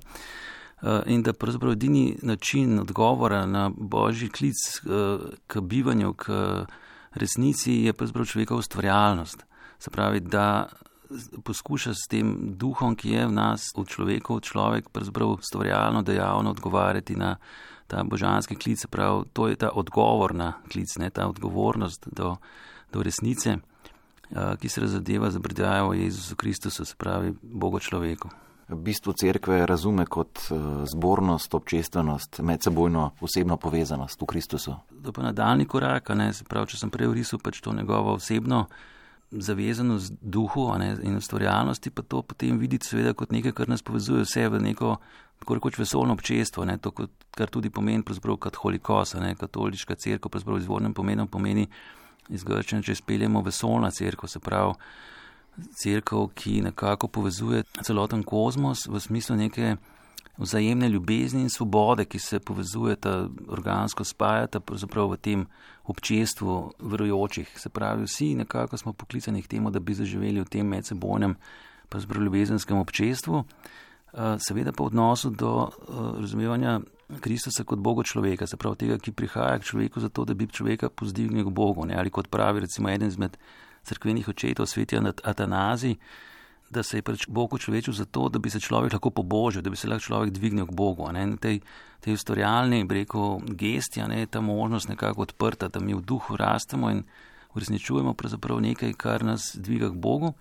In 1.05 1.23
da 1.23 1.33
pravzaprav 1.33 1.71
edini 1.71 2.17
način 2.21 2.79
odgovora 2.79 3.45
na 3.45 3.71
božji 3.77 4.29
klic 4.29 4.55
eh, 4.77 5.17
k 5.47 5.59
bivanju, 5.61 6.13
k 6.13 6.29
resnici 7.13 7.73
je 7.73 7.93
pravzaprav 7.93 8.25
človekova 8.25 8.59
ustvarjalnost. 8.59 9.45
Se 9.79 9.89
pravi, 9.89 10.19
da 10.19 10.67
poskuša 11.43 11.93
s 11.93 12.07
tem 12.09 12.37
duhom, 12.57 12.95
ki 12.95 13.09
je 13.09 13.25
v 13.27 13.31
nas, 13.31 13.71
v 13.77 13.85
človeku, 13.85 14.39
človek 14.39 14.89
pravzaprav 14.89 15.27
ustvarjalno, 15.27 16.01
dejavno 16.01 16.49
odgovarjati 16.49 17.15
na 17.15 17.37
ta 17.87 18.03
božanski 18.03 18.55
klic. 18.55 18.85
Prav, 18.85 19.23
to 19.33 19.47
je 19.47 19.55
ta 19.55 19.69
odgovor 19.73 20.35
na 20.35 20.53
klic, 20.71 20.97
ne 20.99 21.09
ta 21.09 21.27
odgovornost 21.27 22.07
do, 22.11 22.35
do 22.93 23.03
resnice, 23.03 23.57
eh, 23.57 24.55
ki 24.61 24.69
se 24.69 24.81
razadeva 24.81 25.31
za 25.31 25.39
brdajo 25.39 25.93
Jezusu 25.93 26.35
Kristusu, 26.35 26.85
se 26.85 26.95
pravi 26.97 27.33
Bogo 27.41 27.79
človeku 27.79 28.29
bistvo 28.67 29.13
cerkve 29.13 29.65
razume 29.65 30.05
kot 30.05 30.37
eh, 30.37 30.55
zbornost, 30.91 31.53
občestvenost, 31.53 32.39
medsebojno 32.39 33.11
osebno 33.21 33.57
povezanost 33.57 34.21
v 34.21 34.25
Kristusu. 34.25 34.75
To 35.03 35.11
pa 35.11 35.23
nadaljni 35.23 35.65
korak, 35.65 36.09
ne, 36.09 36.31
prav, 36.49 36.67
če 36.67 36.77
sem 36.77 36.91
prej 36.91 37.13
risal 37.13 37.39
pač 37.43 37.61
to 37.61 37.73
njegovo 37.73 38.17
osebno 38.19 38.65
zavezanost 39.31 40.13
duhu 40.21 40.69
ne, 40.79 40.95
in 41.03 41.17
ustvarjalnosti, 41.17 41.91
pa 41.91 42.01
to 42.01 42.21
potem 42.21 42.59
videti 42.59 42.87
seveda 42.87 43.13
kot 43.13 43.31
nekaj, 43.31 43.51
kar 43.51 43.69
nas 43.69 43.83
povezuje 43.83 44.23
vse 44.23 44.47
v 44.49 44.61
neko 44.69 44.97
tako 45.39 45.57
rekoč 45.59 45.77
vesolno 45.77 46.13
občestvo, 46.13 46.65
ne, 46.65 46.77
to, 46.77 46.91
kar 47.35 47.51
tudi 47.51 47.69
pomeni 47.69 48.03
katolikosa, 48.39 49.19
ne, 49.19 49.35
katoliška 49.35 49.95
cerkev, 49.95 50.31
pravzaprav 50.31 50.57
izvornem 50.57 50.93
pomenu 50.93 51.27
pomeni 51.27 51.67
iz 52.29 52.43
Grčije, 52.43 52.81
če 52.83 52.95
speljemo 52.95 53.41
vesolna 53.41 53.91
cerkev, 53.91 54.27
se 54.27 54.39
pravi 54.39 54.73
crkva, 55.81 56.27
ki 56.35 56.61
nekako 56.61 57.07
povezuje 57.07 57.63
celoten 57.83 58.23
kozmos 58.23 58.87
v 58.87 58.99
smislu 58.99 59.35
neke 59.35 59.75
vzajemne 60.37 60.89
ljubezni 60.89 61.41
in 61.41 61.49
svobode, 61.49 62.05
ki 62.05 62.19
se 62.19 62.39
povezujeta, 62.39 63.27
organsko 63.47 64.03
spajata 64.03 64.59
pravzaprav 64.59 65.11
v 65.11 65.17
tem 65.17 65.45
občestvu 65.85 66.73
verujočih. 66.79 67.53
Se 67.59 67.69
pravi, 67.69 68.03
vsi 68.03 68.35
nekako 68.35 68.77
smo 68.77 68.93
poklicani 68.93 69.41
k 69.41 69.47
temu, 69.47 69.71
da 69.71 69.79
bi 69.79 69.93
zaživeli 69.93 70.41
v 70.41 70.49
tem 70.49 70.67
medsebojnem, 70.67 71.35
pravzaprav 71.89 72.23
ljubezenskem 72.23 72.77
občestvu, 72.77 73.43
eh, 73.43 74.37
seveda 74.39 74.71
pa 74.71 74.83
v 74.83 74.87
odnosu 74.87 75.29
do 75.29 75.69
eh, 75.69 76.21
razumevanja 76.21 76.79
Kristusa 77.19 77.63
kot 77.63 77.79
Boga 77.79 78.03
človeka, 78.03 78.47
se 78.47 78.57
pravi 78.57 78.75
tega, 78.75 78.97
ki 78.99 79.11
prihaja 79.11 79.59
k 79.59 79.63
človeku 79.63 79.99
zato, 79.99 80.25
da 80.25 80.33
bi 80.33 80.47
človeka 80.47 80.89
pozdignil 80.89 81.45
k 81.45 81.53
Bogu, 81.53 81.85
ne? 81.85 81.95
ali 81.95 82.09
kot 82.09 82.27
pravi 82.27 82.59
recimo 82.59 82.89
eden 82.89 83.07
izmed 83.07 83.37
crkvenih 83.87 84.27
očetov, 84.29 84.67
sveti 84.67 84.99
Atanazi, 85.23 85.95
da 86.69 86.83
se 86.83 86.97
je 86.97 87.01
pač 87.01 87.27
Bog 87.27 87.55
človečil 87.59 87.93
zato, 87.95 88.27
da 88.29 88.39
bi 88.39 88.49
se 88.51 88.59
človek 88.59 88.93
lahko 88.93 89.09
pobožil, 89.09 89.61
da 89.63 89.71
bi 89.71 89.79
se 89.79 89.87
lahko 89.87 90.03
človek 90.03 90.33
dvignil 90.35 90.67
k 90.67 90.75
Bogu. 90.75 91.07
Ne? 91.15 91.37
Tej, 91.39 91.61
tej 92.03 92.17
ustvarjalni, 92.19 92.83
breko, 92.83 93.39
gesti, 93.47 94.03
ne, 94.03 94.25
ta 94.27 94.41
možnost 94.41 94.89
nekako 94.91 95.23
odprta, 95.27 95.71
da 95.71 95.79
mi 95.79 95.95
v 95.95 96.03
duhu 96.03 96.35
rastemo 96.35 96.91
in 96.91 97.03
uresničujemo 97.55 98.13
pravzaprav 98.13 98.59
nekaj, 98.61 98.93
kar 98.93 99.23
nas 99.23 99.55
dviga 99.55 99.89
k 99.89 99.95
Bogu. 99.95 100.33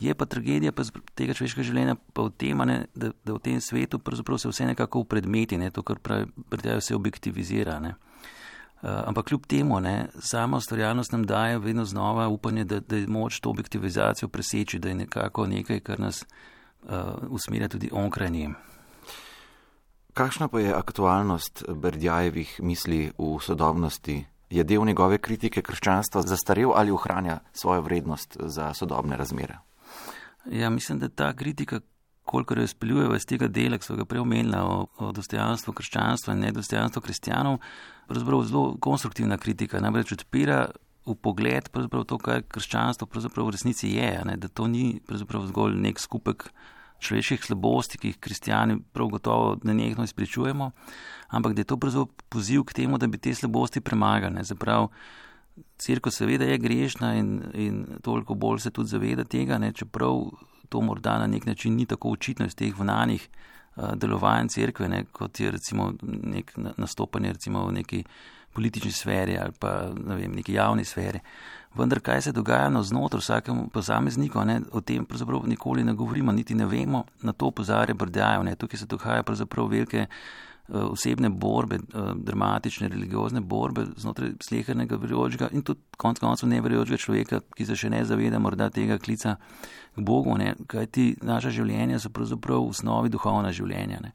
Je 0.00 0.14
pa 0.14 0.26
tragedija 0.26 0.72
pa 0.72 0.84
tega 1.18 1.34
človeškega 1.34 1.66
življenja 1.66 1.94
pa 2.14 2.28
v 2.28 2.34
tem, 2.38 2.58
ne, 2.66 2.84
da, 2.94 3.10
da 3.24 3.34
v 3.34 3.42
tem 3.42 3.60
svetu 3.60 3.98
se 4.38 4.48
vse 4.48 4.66
nekako 4.66 5.02
v 5.02 5.10
predmeti, 5.14 5.58
ne, 5.58 5.70
to, 5.70 5.82
kar 5.82 5.98
pravi, 5.98 6.30
predjajo 6.50 6.80
se 6.80 6.94
objektivizira. 6.94 7.78
Ne. 7.80 7.94
Uh, 8.82 8.90
ampak 9.06 9.26
kljub 9.26 9.46
temu, 9.46 9.80
ne, 9.80 10.06
sama 10.20 10.56
ustvarjalnost 10.56 11.12
nam 11.12 11.26
daje 11.26 11.58
vedno 11.58 11.84
znova 11.84 12.28
upanje, 12.28 12.64
da, 12.64 12.80
da 12.80 12.96
je 12.96 13.06
moč 13.06 13.40
to 13.40 13.50
objektivizacijo 13.50 14.28
preseči, 14.28 14.78
da 14.78 14.88
je 14.88 14.94
nekako 14.94 15.46
nekaj, 15.46 15.80
kar 15.80 16.00
nas 16.00 16.22
uh, 16.82 16.90
usmerja 17.28 17.68
tudi 17.68 17.90
onkraj 17.92 18.30
njim. 18.30 18.54
Kakšna 20.14 20.48
pa 20.48 20.60
je 20.60 20.74
aktualnost 20.74 21.64
Berdjajevih 21.68 22.60
misli 22.62 23.12
v 23.18 23.38
sodobnosti? 23.42 24.24
Je 24.50 24.64
del 24.64 24.84
njegove 24.84 25.18
kritike 25.18 25.62
krščanstva 25.62 26.22
zastarel 26.22 26.72
ali 26.74 26.90
ohranja 26.90 27.40
svojo 27.52 27.82
vrednost 27.82 28.36
za 28.40 28.74
sodobne 28.74 29.16
razmere? 29.16 29.58
Ja, 30.50 30.70
mislim, 30.70 30.98
da 30.98 31.08
ta 31.08 31.32
kritika 31.36 31.80
kolikor 32.28 32.60
jo 32.60 32.66
izpeljuje 32.68 33.08
iz 33.16 33.26
tega 33.28 33.48
dela, 33.48 33.78
ki 33.78 33.88
so 33.88 33.96
ga 33.96 34.04
preomenila 34.08 34.62
o, 34.64 34.78
o 35.00 35.12
dostojanstvu 35.16 35.74
krščanstva 35.80 36.36
in 36.36 36.44
nedostojanstvu 36.46 37.02
kristjanov, 37.04 37.58
pravzaprav 38.08 38.44
zelo 38.48 38.76
konstruktivna 38.84 39.38
kritika, 39.40 39.80
namreč 39.84 40.12
odpira 40.16 40.66
v 41.08 41.16
pogled 41.16 41.70
to, 41.72 42.18
kaj 42.20 42.44
krščanstvo 42.52 43.08
v 43.08 43.50
resnici 43.54 43.94
je, 43.94 44.10
ne, 44.28 44.36
da 44.36 44.48
to 44.48 44.68
ni 44.68 45.00
zgolj 45.08 45.78
nek 45.80 46.00
skupek 46.00 46.50
človeških 46.98 47.44
slabosti, 47.46 47.98
ki 47.98 48.12
jih 48.12 48.18
kristijani 48.20 48.78
prav 48.92 49.08
gotovo 49.08 49.56
nenehno 49.62 50.04
izpričujemo, 50.04 50.70
ampak 51.28 51.54
da 51.54 51.60
je 51.60 51.70
to 51.70 51.78
poziv 52.28 52.64
k 52.64 52.74
temu, 52.82 52.98
da 52.98 53.06
bi 53.06 53.18
te 53.18 53.34
slabosti 53.34 53.80
premagali. 53.80 54.42
Cirko 55.78 56.10
seveda 56.14 56.46
je 56.46 56.58
grešna 56.58 57.16
in, 57.18 57.30
in 57.54 57.86
toliko 58.02 58.34
bolj 58.34 58.60
se 58.62 58.70
tudi 58.70 58.88
zaveda 58.88 59.24
tega, 59.24 59.58
ne, 59.58 59.72
čeprav 59.72 60.28
to 60.68 60.80
morda 60.80 61.18
na 61.18 61.26
nek 61.26 61.46
način 61.46 61.76
ni 61.76 61.86
tako 61.86 62.10
očitno 62.10 62.46
iz 62.46 62.54
teh 62.54 62.74
vnanih 62.78 63.28
uh, 63.76 63.94
delovanj 63.94 64.48
cerkve, 64.48 64.88
ne, 64.88 65.04
kot 65.12 65.40
je 65.40 65.50
recimo 65.50 65.92
nek 66.02 66.52
nastopanje 66.76 67.32
recimo 67.32 67.66
v 67.66 67.72
neki 67.72 68.04
politični 68.52 68.92
sferi 68.92 69.38
ali 69.38 69.52
pa 69.60 69.90
ne 70.06 70.16
vem, 70.16 70.32
neki 70.32 70.52
javni 70.52 70.84
sferi. 70.84 71.20
Vendar 71.74 72.00
kaj 72.00 72.22
se 72.22 72.32
dogaja 72.32 72.70
na 72.70 72.82
znotraj 72.82 73.20
vsakemu 73.20 73.68
posamezniku, 73.68 74.44
ne, 74.44 74.60
o 74.72 74.80
tem 74.80 75.04
pravzaprav 75.04 75.46
nikoli 75.46 75.84
ne 75.84 75.92
govorimo, 75.92 76.32
niti 76.32 76.54
ne 76.54 76.66
vemo, 76.66 77.04
na 77.22 77.32
to 77.32 77.50
pozarja 77.50 77.94
brdajo. 77.94 78.54
Tukaj 78.56 78.78
se 78.78 78.86
dogaja 78.86 79.22
pravzaprav 79.22 79.66
velike 79.66 80.06
Eh, 80.06 80.47
osebne 80.68 81.28
borbe, 81.28 81.76
eh, 81.76 82.12
dramatične, 82.14 82.88
religiozne 82.88 83.40
borbe 83.40 83.86
znotraj 83.96 84.32
slehernega 84.48 84.96
verjočega 84.96 85.48
in 85.52 85.62
tudi 85.62 85.80
konc 85.96 86.18
koncev 86.18 86.48
neverjočega 86.48 86.98
človeka, 86.98 87.40
ki 87.56 87.66
se 87.66 87.76
še 87.76 87.90
ne 87.90 88.04
zaveda 88.04 88.38
morda 88.38 88.70
tega 88.70 88.98
klica 88.98 89.36
k 89.96 90.04
Bogu, 90.04 90.36
ne? 90.38 90.54
kajti 90.66 91.16
naša 91.22 91.50
življenja 91.50 91.98
so 91.98 92.10
pravzaprav 92.10 92.62
v 92.62 92.74
osnovi 92.74 93.08
duhovna 93.08 93.52
življenja. 93.52 94.00
Ne? 94.02 94.12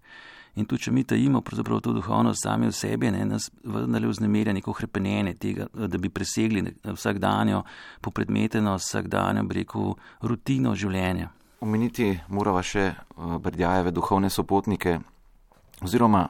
In 0.55 0.67
tudi, 0.69 0.83
če 0.85 0.91
mi 0.93 1.01
tajimo 1.03 1.41
pravzaprav 1.41 1.79
to 1.81 1.95
duhovnost 1.97 2.43
sami 2.45 2.67
v 2.69 2.75
sebi, 2.77 3.09
ne, 3.09 3.23
nas 3.25 3.47
vendarle 3.65 4.11
vznemirja 4.11 4.53
neko 4.53 4.75
hrepenenje 4.77 5.33
tega, 5.41 5.65
da 5.73 5.97
bi 5.97 6.11
presegli 6.13 6.61
vsakdanjo 6.85 7.63
popredmetenost, 8.05 8.91
vsakdanjo, 8.91 9.47
bi 9.49 9.63
rekel, 9.63 9.95
rutino 10.21 10.75
življenja. 10.77 11.31
Omeniti 11.63 12.11
morava 12.29 12.61
še 12.61 12.85
eh, 12.91 13.33
Brdjajeve 13.41 13.95
duhovne 13.95 14.29
sopotnike, 14.29 14.99
oziroma 15.83 16.27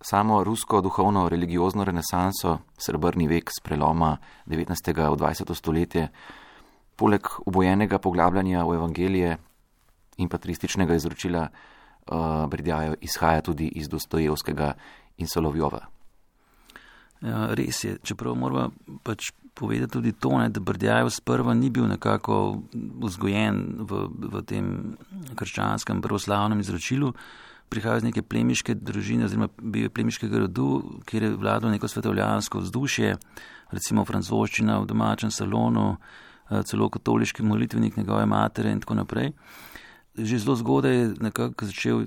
samo 0.00 0.44
rusko 0.44 0.80
duhovno 0.80 1.28
religiozno 1.28 1.84
renesanso, 1.84 2.58
srebrni 2.78 3.28
vek 3.28 3.50
s 3.50 3.62
preloma 3.62 4.16
19. 4.46 4.92
v 4.92 5.16
20. 5.16 5.54
stoletje, 5.54 6.08
poleg 6.96 7.28
obojenega 7.46 7.98
poglabljanja 7.98 8.64
v 8.64 8.74
evangelije 8.74 9.36
in 10.16 10.28
patrističnega 10.28 10.94
izročila 10.94 11.48
uh, 11.48 12.14
eh, 12.16 12.46
Brdjajo 12.48 12.94
izhaja 13.00 13.40
tudi 13.40 13.68
iz 13.68 13.88
Dostojevskega 13.88 14.72
in 15.16 15.28
Solovjova. 15.28 15.80
Ja, 17.20 17.48
res 17.56 17.84
je, 17.84 17.96
čeprav 18.04 18.34
moramo 18.36 18.98
pač 19.02 19.32
povedati 19.56 19.92
tudi 19.92 20.12
to, 20.12 20.38
ne, 20.38 20.48
da 20.48 20.60
Brdjajev 20.60 21.10
sprva 21.10 21.54
ni 21.54 21.70
bil 21.70 21.88
nekako 21.88 22.60
vzgojen 23.02 23.62
v, 23.88 24.02
v 24.36 24.42
tem 24.44 24.66
krščanskem 25.34 26.02
pravoslavnem 26.04 26.60
izročilu, 26.60 27.14
prihajajo 27.68 28.02
iz 28.02 28.06
neke 28.06 28.22
plemiške 28.22 28.74
družine, 28.74 29.26
oziroma 29.26 29.48
bil 29.62 29.86
je 29.86 29.92
plemiškega 29.92 30.44
rodu, 30.44 31.00
kjer 31.06 31.22
je 31.22 31.34
vladalo 31.36 31.72
neko 31.72 31.88
svetovljansko 31.88 32.62
vzdušje, 32.64 33.16
recimo 33.72 34.04
francoščina 34.04 34.78
v 34.82 34.86
domačem 34.86 35.30
salonu, 35.30 35.96
eh, 36.50 36.62
celo 36.62 36.90
katoliški 36.90 37.42
molitvenik 37.42 37.96
njegove 37.96 38.26
matere 38.26 38.72
in 38.72 38.80
tako 38.80 38.94
naprej. 38.94 39.32
Že 40.16 40.38
zelo 40.38 40.56
zgodaj 40.56 40.94
je 40.94 41.14
nekako 41.20 41.66
začel 41.66 42.06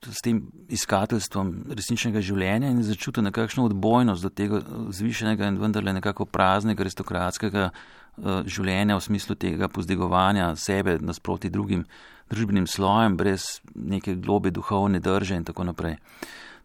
s 0.00 0.22
tem 0.24 0.40
iskateljstvom 0.72 1.50
resničnega 1.76 2.22
življenja 2.24 2.70
in 2.72 2.80
začutil 2.82 3.24
nekakšno 3.26 3.66
odbojnost 3.68 4.24
do 4.24 4.30
tega 4.32 4.62
zvišenega 4.96 5.50
in 5.50 5.58
vendarle 5.60 5.92
nekako 5.92 6.24
praznega 6.24 6.84
aristokratskega 6.86 7.66
eh, 7.68 8.42
življenja 8.46 8.96
v 8.96 9.04
smislu 9.04 9.36
tega 9.36 9.68
pozdigovanja 9.68 10.54
sebe 10.56 10.98
nasproti 11.00 11.50
drugim 11.50 11.84
družbenim 12.30 12.66
slojem, 12.66 13.16
brez 13.16 13.60
neke 13.74 14.14
globe 14.14 14.50
duhovne 14.50 15.00
drže 15.00 15.36
in 15.36 15.44
tako 15.44 15.64
naprej. 15.64 15.96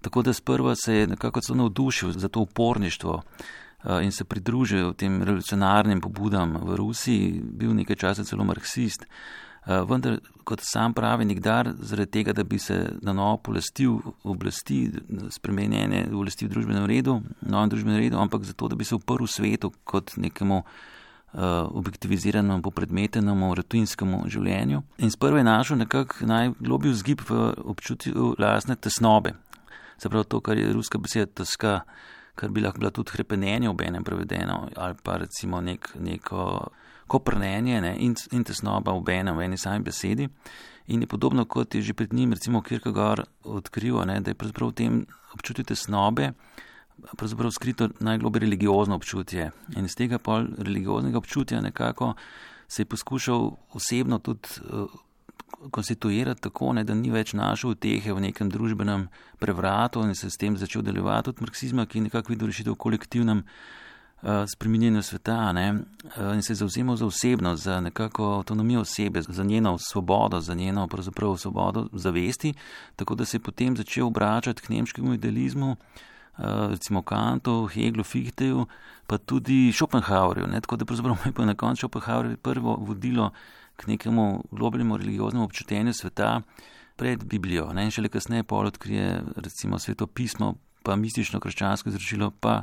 Tako 0.02 0.22
da 0.22 0.34
sprva 0.34 0.76
se 0.76 0.96
je 0.96 1.08
nekako 1.08 1.42
celo 1.42 1.58
navdušil 1.58 2.12
za 2.12 2.28
to 2.28 2.40
uporništvo 2.40 3.22
eh, 3.22 4.04
in 4.04 4.12
se 4.12 4.24
pridružil 4.24 4.94
tem 4.94 5.24
revolucionarnim 5.24 6.02
pobudam 6.02 6.58
v 6.62 6.76
Rusiji, 6.76 7.42
bil 7.44 7.74
nekaj 7.74 7.96
časa 7.96 8.24
celo 8.24 8.44
marksist. 8.44 9.06
Eh, 9.68 9.82
vendar, 9.90 10.20
kot 10.44 10.62
sam 10.62 10.94
pravi, 10.94 11.26
nikdar 11.26 11.72
zaradi 11.80 12.12
tega, 12.12 12.34
da 12.34 12.44
bi 12.44 12.60
se 12.60 12.76
na 13.02 13.14
novo 13.14 13.38
polestil 13.38 13.98
oblasti, 14.24 14.92
spremenjene 15.30 16.06
oblasti 16.14 16.46
v 16.46 16.54
družbenem 16.54 16.86
redu, 16.86 17.22
novem 17.42 17.72
družbenem 17.74 17.98
redu, 17.98 18.20
ampak 18.22 18.46
zato, 18.46 18.68
da 18.70 18.76
bi 18.76 18.86
se 18.86 18.96
uprl 18.96 19.26
svetu 19.26 19.72
kot 19.84 20.14
nekemu 20.18 20.62
objektiviziranemu, 21.44 22.62
popredmetenemu, 22.62 23.56
rutinskemu 23.56 24.24
življenju. 24.32 24.82
In 24.98 25.12
sprva 25.12 25.42
je 25.42 25.44
našel 25.44 25.78
nekako 25.78 26.28
najglobji 26.30 26.92
vzgib 26.92 27.24
v 27.30 27.40
občutju 27.74 28.36
lastne 28.40 28.76
tesnobe. 28.76 29.36
Se 29.98 30.10
pravi, 30.10 30.28
to, 30.30 30.40
kar 30.44 30.58
je 30.58 30.74
ruska 30.74 31.00
beseda 31.00 31.28
teska, 31.42 31.82
kar 32.36 32.52
bi 32.52 32.64
lahko 32.64 32.80
bila 32.80 32.92
tudi 32.92 33.16
hrepenenje 33.16 33.70
ob 33.70 33.82
enem 33.82 34.04
prevedeno, 34.04 34.70
ali 34.76 34.96
pa 35.04 35.18
recimo 35.18 35.62
nek, 35.62 35.92
neko 36.00 36.70
koprnenje 37.08 37.82
ne, 37.82 37.96
in, 38.00 38.16
in 38.32 38.44
tesnoba 38.44 38.96
ob 38.96 39.10
enem, 39.10 39.36
v 39.38 39.50
eni 39.50 39.58
sami 39.58 39.84
besedi. 39.84 40.30
In 40.88 41.02
je 41.02 41.08
podobno 41.08 41.46
kot 41.46 41.76
je 41.76 41.82
že 41.82 41.94
pred 41.94 42.14
njim, 42.14 42.34
recimo 42.34 42.62
Kirkegor 42.62 43.24
odkril, 43.44 43.98
ne, 44.06 44.20
da 44.22 44.32
je 44.32 44.40
pravzaprav 44.40 44.70
v 44.70 44.74
tem 44.74 45.06
občutju 45.34 45.66
tesnobe 45.66 46.32
pravzaprav 47.18 47.52
skrito 47.52 47.90
najgloblje 48.00 48.40
religiozno 48.40 48.96
občutje. 48.96 49.52
In 49.78 49.86
iz 49.86 49.96
tega 49.96 50.18
pol 50.18 50.48
religioznega 50.58 51.18
občutja 51.18 51.62
nekako 51.62 52.14
se 52.68 52.82
je 52.82 52.86
poskušal 52.86 53.52
osebno 53.74 54.20
tudi 54.20 54.50
uh, 54.70 54.90
konstituirati 55.72 56.42
tako, 56.42 56.74
ne, 56.74 56.84
da 56.84 56.94
ni 56.94 57.12
več 57.12 57.34
našel 57.34 57.76
utehe 57.76 58.14
v 58.14 58.28
nekem 58.28 58.50
družbenem 58.50 59.08
prevratu 59.40 60.04
in 60.06 60.16
se 60.16 60.30
s 60.30 60.38
tem 60.38 60.58
začel 60.58 60.82
delovati 60.82 61.30
od 61.30 61.42
marksizma, 61.42 61.86
ki 61.86 61.98
je 61.98 62.08
nekako 62.10 62.34
videl 62.34 62.52
rešitev 62.52 62.74
v 62.74 62.82
kolektivnem 62.86 63.44
uh, 63.44 64.44
spreminjanju 64.50 65.04
sveta 65.04 65.52
ne, 65.54 65.68
uh, 65.74 66.34
in 66.36 66.44
se 66.44 66.54
je 66.54 66.62
zauzemal 66.62 66.98
za 66.98 67.06
osebnost, 67.06 67.64
za 67.64 67.80
nekako 67.82 68.32
avtonomijo 68.40 68.82
osebe, 68.82 69.22
za 69.22 69.44
njeno 69.44 69.78
svobodo, 69.78 70.42
za 70.42 70.54
njeno 70.54 70.88
pravzaprav 70.88 71.38
svobodo 71.38 71.88
zavesti, 71.94 72.54
tako 72.96 73.16
da 73.16 73.26
se 73.26 73.38
je 73.38 73.42
potem 73.42 73.78
začel 73.78 74.08
obračati 74.08 74.62
k 74.62 74.70
nemškemu 74.70 75.14
idealizmu. 75.14 75.76
Eh, 76.38 76.68
recimo 76.70 77.02
Kantu, 77.02 77.66
Heglu, 77.68 78.04
Fichteju, 78.04 78.68
pa 79.08 79.18
tudi 79.18 79.72
Schopenhauerju. 79.72 80.48
Ne? 80.48 80.62
Tako 80.62 80.76
da 80.76 80.86
pravzaprav 80.86 81.18
je 81.26 81.46
na 81.46 81.56
koncu 81.56 81.80
Schopenhauer 81.80 82.38
prvo 82.38 82.76
vodilo 82.76 83.32
k 83.76 83.88
nekemu 83.88 84.44
globljemu 84.52 84.98
religioznemu 84.98 85.46
občutenju 85.46 85.94
sveta 85.94 86.42
pred 86.96 87.24
Biblijo. 87.24 87.74
Ne? 87.74 87.86
In 87.86 87.92
šele 87.92 88.10
kasneje 88.10 88.44
pol 88.44 88.68
odkrije 88.68 89.22
recimo 89.36 89.80
sveto 89.80 90.08
pismo, 90.08 90.56
pa 90.84 90.96
mistično 90.96 91.40
krščansko 91.40 91.90
izročilo, 91.90 92.32
pa 92.40 92.62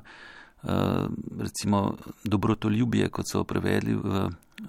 uh, 0.63 1.07
recimo 1.41 1.97
dobrotoljubje, 2.25 3.09
kot 3.09 3.29
so 3.29 3.45
prevedli 3.45 3.95
v, 3.95 4.29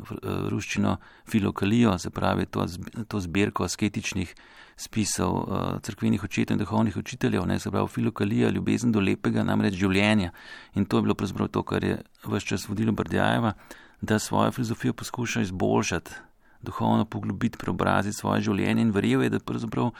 v 0.10 0.50
ruščino 0.50 0.98
filokalijo, 1.29 1.98
se 2.00 2.10
pravi 2.10 2.45
to, 2.45 2.65
to 3.07 3.19
zbirko 3.19 3.63
asketičnih 3.63 4.36
spisov 4.77 5.33
uh, 5.33 5.63
crkvenih 5.85 6.23
očetov 6.23 6.55
in 6.55 6.63
duhovnih 6.63 6.97
učiteljev, 6.97 7.45
ne 7.47 7.59
se 7.59 7.71
pravi 7.71 7.87
filokalija, 7.87 8.49
ljubezen 8.49 8.91
do 8.91 8.99
lepega, 8.99 9.43
namreč 9.43 9.77
življenja. 9.79 10.31
In 10.75 10.85
to 10.85 10.97
je 10.97 11.07
bilo 11.07 11.15
pravzaprav 11.15 11.51
to, 11.53 11.63
kar 11.63 11.83
je 11.83 11.99
vse 12.25 12.47
čas 12.53 12.67
vodilo 12.69 12.91
Brdjajeva, 12.91 13.53
da 14.01 14.19
svojo 14.19 14.51
filozofijo 14.51 14.93
poskuša 14.93 15.41
izboljšati, 15.41 16.11
duhovno 16.63 17.05
poglobiti, 17.05 17.57
preobraziti 17.57 18.17
svoje 18.17 18.41
življenje 18.41 18.81
in 18.81 18.91
verjel 18.91 19.23
je, 19.23 19.33
da 19.35 19.39
pravzaprav 19.39 19.91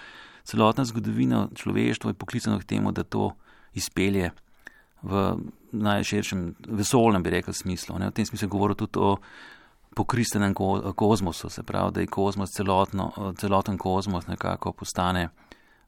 celotna 0.44 0.86
zgodovina 0.86 1.48
človeštva 1.56 2.12
je 2.12 2.20
poklicana 2.20 2.60
k 2.60 2.68
temu, 2.76 2.92
da 2.92 3.04
to 3.04 3.32
izpelje 3.74 4.32
v 5.04 5.24
najširšem 5.72 6.54
vesolnem, 6.80 7.24
bi 7.24 7.34
rekel, 7.34 7.54
smislu. 7.54 8.00
Ne? 8.00 8.12
V 8.12 8.16
tem 8.20 8.26
smislu 8.26 8.48
je 8.48 8.52
govoril 8.52 8.78
tudi 8.80 9.00
o 9.00 9.18
pokristenem 9.96 10.54
ko 10.54 10.94
kozmosu, 10.98 11.50
se 11.50 11.64
pravi, 11.64 11.92
da 11.92 12.00
je 12.02 12.08
kozmos 12.08 12.52
celotno, 12.52 13.12
celoten 13.38 13.78
kozmos 13.78 14.28
nekako 14.28 14.72
postane 14.72 15.30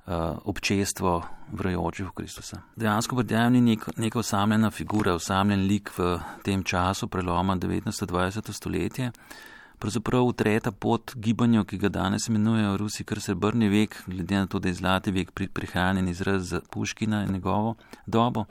uh, 0.06 0.14
občestvo 0.44 1.24
vrajočih 1.52 2.06
v 2.06 2.12
Kristusa. 2.12 2.62
Dejansko 2.76 3.16
Brdjajev 3.16 3.52
ni 3.52 3.62
nek, 3.62 3.90
neka 3.98 4.20
osamljena 4.20 4.72
figura, 4.72 5.16
osamljen 5.16 5.68
lik 5.68 5.92
v 5.98 6.20
tem 6.44 6.64
času 6.64 7.08
preloma 7.08 7.56
19-20 7.56 8.54
stoletje. 8.54 9.12
Pravzaprav 9.80 10.24
utreta 10.24 10.72
pot 10.72 11.12
gibanju, 11.16 11.66
ki 11.68 11.78
ga 11.78 11.90
danes 11.90 12.30
imenujejo 12.30 12.78
Rusi 12.78 13.04
kar 13.04 13.20
srebrni 13.20 13.68
vek, 13.70 13.98
glede 14.08 14.38
na 14.40 14.48
to, 14.48 14.60
da 14.60 14.72
je 14.72 14.80
zlati 14.80 15.12
vek 15.12 15.34
prihranjen 15.54 16.08
izraz 16.08 16.50
za 16.50 16.62
Puškina 16.72 17.24
in 17.24 17.34
njegovo 17.34 17.76
dobo. 18.06 18.46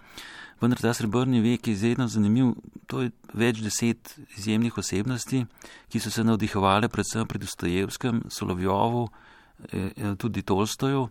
Vendar 0.65 0.81
ta 0.81 0.95
srebrni 0.97 1.43
vek 1.45 1.67
je 1.69 1.75
izredno 1.77 2.07
zanimiv. 2.09 2.55
To 2.89 3.03
je 3.05 3.11
več 3.37 3.61
deset 3.61 4.15
izjemnih 4.39 4.79
osebnosti, 4.81 5.43
ki 5.93 6.01
so 6.01 6.13
se 6.13 6.25
navdihovali 6.25 6.89
predvsem 6.89 7.29
pri 7.29 7.43
Dostojevskem, 7.43 8.23
Solovjovu, 8.33 9.09
eh, 9.69 9.91
eh, 9.93 10.15
tudi 10.17 10.43
Tolstoju, 10.43 11.09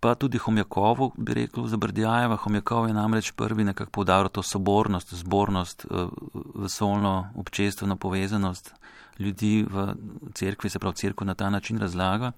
pa 0.00 0.14
tudi 0.14 0.40
Homjakovu, 0.40 1.12
bi 1.16 1.34
rekel, 1.34 1.66
za 1.68 1.76
Brdjajeva. 1.76 2.36
Homjakov 2.36 2.88
je 2.88 2.94
namreč 2.96 3.32
prvi 3.36 3.64
nekako 3.64 3.90
poudaril 3.90 4.32
to 4.32 4.42
sobornost, 4.42 5.14
zbornost, 5.14 5.84
eh, 5.84 6.08
vesolno, 6.54 7.32
občestveno 7.36 7.96
povezanost 7.96 8.72
ljudi 9.18 9.66
v 9.68 9.94
cerkvi, 10.34 10.70
se 10.70 10.78
pravi, 10.78 10.96
cerkev 10.96 11.26
na 11.26 11.34
ta 11.34 11.50
način 11.50 11.78
razlaga. 11.78 12.32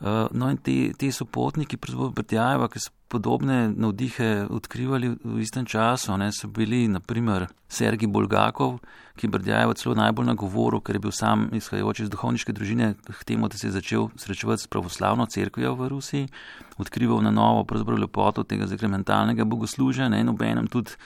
No, 0.00 0.50
in 0.50 0.56
ti, 0.58 0.92
ti 0.98 1.12
so 1.14 1.24
potniki, 1.24 1.78
pravzaprav 1.78 2.10
Brdjajeva, 2.18 2.66
ki 2.68 2.80
so 2.82 2.90
podobne 3.08 3.68
navdihe 3.70 4.48
odkrivali 4.50 5.12
v 5.22 5.36
istem 5.38 5.64
času. 5.70 6.16
Ne, 6.18 6.32
so 6.34 6.50
bili 6.50 6.88
naprimer 6.90 7.46
Sergij 7.70 8.10
Bulgakov, 8.10 8.80
ki 9.14 9.30
Brdjajev 9.30 9.76
celo 9.78 9.94
najbolj 9.94 10.26
nagovoril, 10.32 10.82
ker 10.82 10.98
je 10.98 11.04
bil 11.06 11.14
sam 11.14 11.46
izhajajoč 11.54 12.04
iz 12.04 12.10
duhovniške 12.10 12.52
družine, 12.52 12.94
k 13.06 13.24
temu, 13.24 13.48
da 13.48 13.56
se 13.56 13.70
je 13.70 13.76
začel 13.78 14.10
srečevati 14.18 14.66
s 14.66 14.72
pravoslavno 14.72 15.28
cerkvijo 15.30 15.76
v 15.78 15.88
Rusiji, 15.94 16.28
odkrival 16.82 17.22
na 17.22 17.30
novo 17.30 17.62
pravzaprav 17.64 18.02
lepoto 18.02 18.42
tega 18.42 18.66
zakramentalnega 18.66 19.46
bogoslužja 19.46 20.10
ne, 20.10 20.24
in 20.26 20.34
obenem 20.34 20.66
tudi 20.66 20.98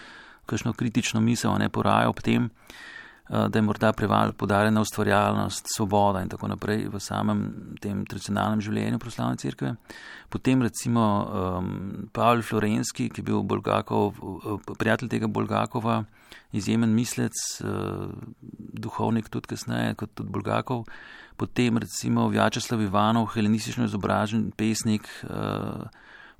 kakšno 0.48 0.72
kritično 0.72 1.20
misel 1.20 1.60
ne 1.60 1.68
poraja 1.68 2.08
ob 2.08 2.24
tem. 2.24 2.48
Eh, 2.48 2.97
da 3.28 3.58
je 3.58 3.62
morda 3.62 3.92
preval 3.92 4.32
podarjena 4.32 4.80
ustvarjalnost, 4.80 5.66
svoboda 5.76 6.22
in 6.22 6.28
tako 6.28 6.48
naprej 6.48 6.86
v 6.88 7.00
samem 7.00 7.42
tem 7.80 8.04
tradicionalnem 8.08 8.62
življenju 8.64 8.98
proslavne 8.98 9.36
cerkve. 9.36 9.74
Potem 10.32 10.62
recimo 10.64 11.04
um, 11.04 12.08
Pavel 12.12 12.42
Florenski, 12.42 13.10
ki 13.12 13.20
je 13.20 13.26
bil 13.28 13.42
Bolgakov, 13.44 14.16
prijatelj 14.80 15.12
tega 15.12 15.28
Bolgakova, 15.28 16.02
izjemen 16.56 16.94
mislec, 16.96 17.36
uh, 17.60 18.08
duhovnik 18.80 19.28
tudi 19.28 19.52
kasneje 19.52 19.94
kot 20.00 20.16
tudi 20.16 20.32
Bolgakov. 20.32 20.86
Potem 21.36 21.78
recimo 21.78 22.26
Vjačeslav 22.32 22.80
Ivanov, 22.82 23.28
helenistično 23.36 23.84
izobražen 23.84 24.50
pesnik. 24.56 25.04
Uh, 25.28 25.84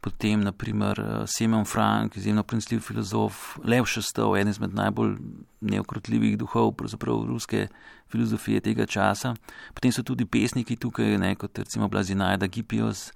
potem 0.01 0.41
naprimer 0.41 1.01
eh, 1.01 1.27
Simon 1.27 1.65
Frank, 1.65 2.17
izjemno 2.17 2.43
prinsljiv 2.43 2.81
filozof, 2.81 3.59
Lev 3.65 3.85
Šestov, 3.85 4.37
eden 4.37 4.51
izmed 4.51 4.75
najbolj 4.75 5.17
neokrotljivih 5.61 6.39
duhov, 6.39 6.73
pravzaprav 6.79 7.25
ruske 7.27 7.67
filozofije 8.09 8.61
tega 8.61 8.87
časa. 8.87 9.35
Potem 9.75 9.93
so 9.93 10.03
tudi 10.03 10.27
pesniki 10.27 10.77
tukaj, 10.77 11.19
ne, 11.19 11.35
kot 11.35 11.59
recimo 11.59 11.89
Blazinajda 11.89 12.47
Gipios, 12.47 13.11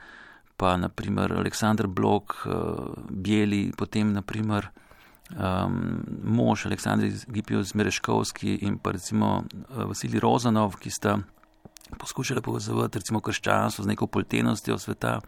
pa 0.57 0.77
naprimer 0.77 1.33
Aleksandr 1.33 1.87
Blok, 1.87 2.35
uh, 2.47 2.93
Bieli, 3.11 3.73
potem 3.79 4.13
naprimer 4.13 4.69
um, 5.31 6.03
mož 6.23 6.67
Aleksandr 6.67 7.09
Gipios 7.27 7.75
Mereškovski 7.75 8.59
in 8.67 8.77
pa 8.79 8.93
recimo 8.93 9.43
uh, 9.43 9.85
Vasilij 9.89 10.21
Rozanov, 10.21 10.77
ki 10.83 10.91
sta 10.91 11.17
poskušali 11.99 12.43
povezati 12.43 12.99
recimo 12.99 13.21
krščanstvo 13.21 13.85
z 13.85 13.89
neko 13.89 14.07
poltenostjo 14.07 14.79
sveta 14.79 15.21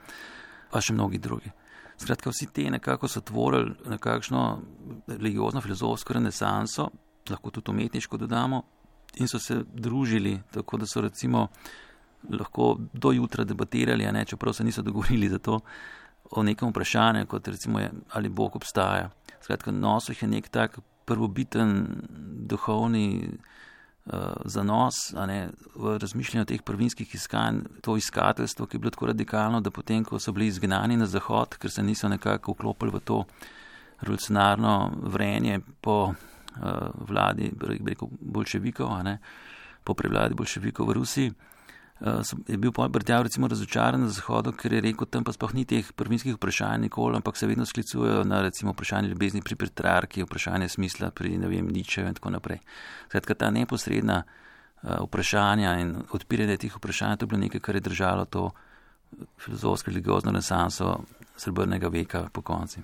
pa 0.75 0.83
še 0.83 0.95
mnogi 0.97 1.21
drugi. 1.23 1.53
Skratka, 1.95 2.33
vsi 2.35 2.49
ti 2.51 2.67
nekako 2.71 3.07
so 3.09 3.23
tvorili 3.23 3.77
nekakšno 3.87 4.43
religiozno 5.07 5.63
filozofsko 5.63 6.17
renesanso, 6.17 6.89
lahko 7.31 7.53
tudi 7.55 7.71
umetniško 7.71 8.19
dodamo, 8.19 8.63
in 9.23 9.31
so 9.31 9.39
se 9.39 9.61
družili, 9.63 10.41
tako 10.51 10.81
da 10.83 10.89
so 10.91 11.05
recimo 11.05 11.47
lahko 12.31 12.73
do 12.93 13.13
jutra 13.15 13.45
debatirali, 13.47 14.09
ne, 14.13 14.25
čeprav 14.27 14.57
se 14.57 14.65
niso 14.67 14.83
dogovorili 14.83 15.29
za 15.31 15.39
to, 15.39 15.61
o 16.35 16.43
nekem 16.43 16.73
vprašanju, 16.73 17.29
kot 17.31 17.49
recimo 17.49 17.79
je, 17.79 17.93
ali 18.19 18.29
Bog 18.29 18.57
obstaja. 18.57 19.13
Skratka, 19.45 19.71
nosil 19.71 20.17
je 20.21 20.29
nek 20.29 20.49
tak 20.49 20.81
prvobiten 21.05 21.85
duhovni 22.49 23.07
uh, 23.29 23.65
zanos 24.45 25.15
ne, 25.27 25.49
v 25.75 25.99
razmišljanju 25.99 26.45
teh 26.45 26.63
prvinskih 26.63 27.15
iskanj, 27.15 27.63
to 27.81 27.97
iskateljstvo, 27.97 28.67
ki 28.67 28.77
je 28.77 28.81
bilo 28.81 28.91
tako 28.91 29.07
radikalno, 29.07 29.61
da 29.61 29.71
potem, 29.71 30.05
ko 30.05 30.19
so 30.19 30.33
bili 30.33 30.47
izgnani 30.47 30.97
na 30.97 31.07
zahod, 31.07 31.57
ker 31.57 31.71
se 31.71 31.83
niso 31.83 32.09
nekako 32.09 32.53
vklopili 32.53 32.93
v 32.93 33.01
to 33.01 33.25
revolucionarno 34.01 34.93
vrenje 35.03 35.61
po 35.81 36.13
uh, 36.13 36.15
vladi, 37.09 37.53
rekel 37.61 38.09
bolševikov, 38.21 38.93
po 39.85 39.95
prevladi 39.95 40.35
bolševikov 40.35 40.89
v 40.89 40.93
Rusiji. 41.01 41.33
Eh, 42.01 42.23
je 42.49 42.57
bil 42.57 42.73
pojm 42.73 42.93
Brtjav 42.93 43.23
recimo 43.23 43.49
razočaran 43.49 44.01
na 44.01 44.09
Zahodu, 44.09 44.53
ker 44.53 44.73
je 44.73 44.81
rekel, 44.81 45.07
tam 45.07 45.25
pa 45.25 45.33
sploh 45.33 45.55
ni 45.55 45.63
teh 45.65 45.93
prvinskih 45.95 46.35
vprašanj 46.35 46.83
nikoli, 46.83 47.17
ampak 47.17 47.37
se 47.37 47.47
vedno 47.47 47.67
sklicujejo 47.67 48.25
na 48.25 48.41
recimo 48.43 48.73
vprašanje 48.73 49.09
ljubezni 49.09 49.43
pri 49.43 49.55
Petrarki, 49.57 50.25
vprašanje 50.27 50.69
smisla 50.69 51.11
pri, 51.11 51.39
ne 51.39 51.49
vem, 51.49 51.69
Ničeju 51.71 52.09
in 52.11 52.19
tako 52.19 52.35
naprej. 52.35 52.59
Skratka, 53.07 53.35
ta 53.35 53.51
neposredna 53.51 54.23
uh, 54.25 54.91
vprašanja 55.07 55.79
in 55.79 55.95
odpiranje 56.11 56.57
teh 56.57 56.77
vprašanj, 56.77 57.17
to 57.17 57.25
je 57.25 57.31
bilo 57.31 57.41
nekaj, 57.41 57.61
kar 57.61 57.75
je 57.75 57.87
držalo 57.87 58.25
to 58.25 58.51
filozofsko 59.39 59.91
religiozno 59.91 60.35
renesanso 60.35 60.99
srebrnega 61.37 61.89
veka 61.89 62.27
po 62.33 62.43
konci. 62.43 62.83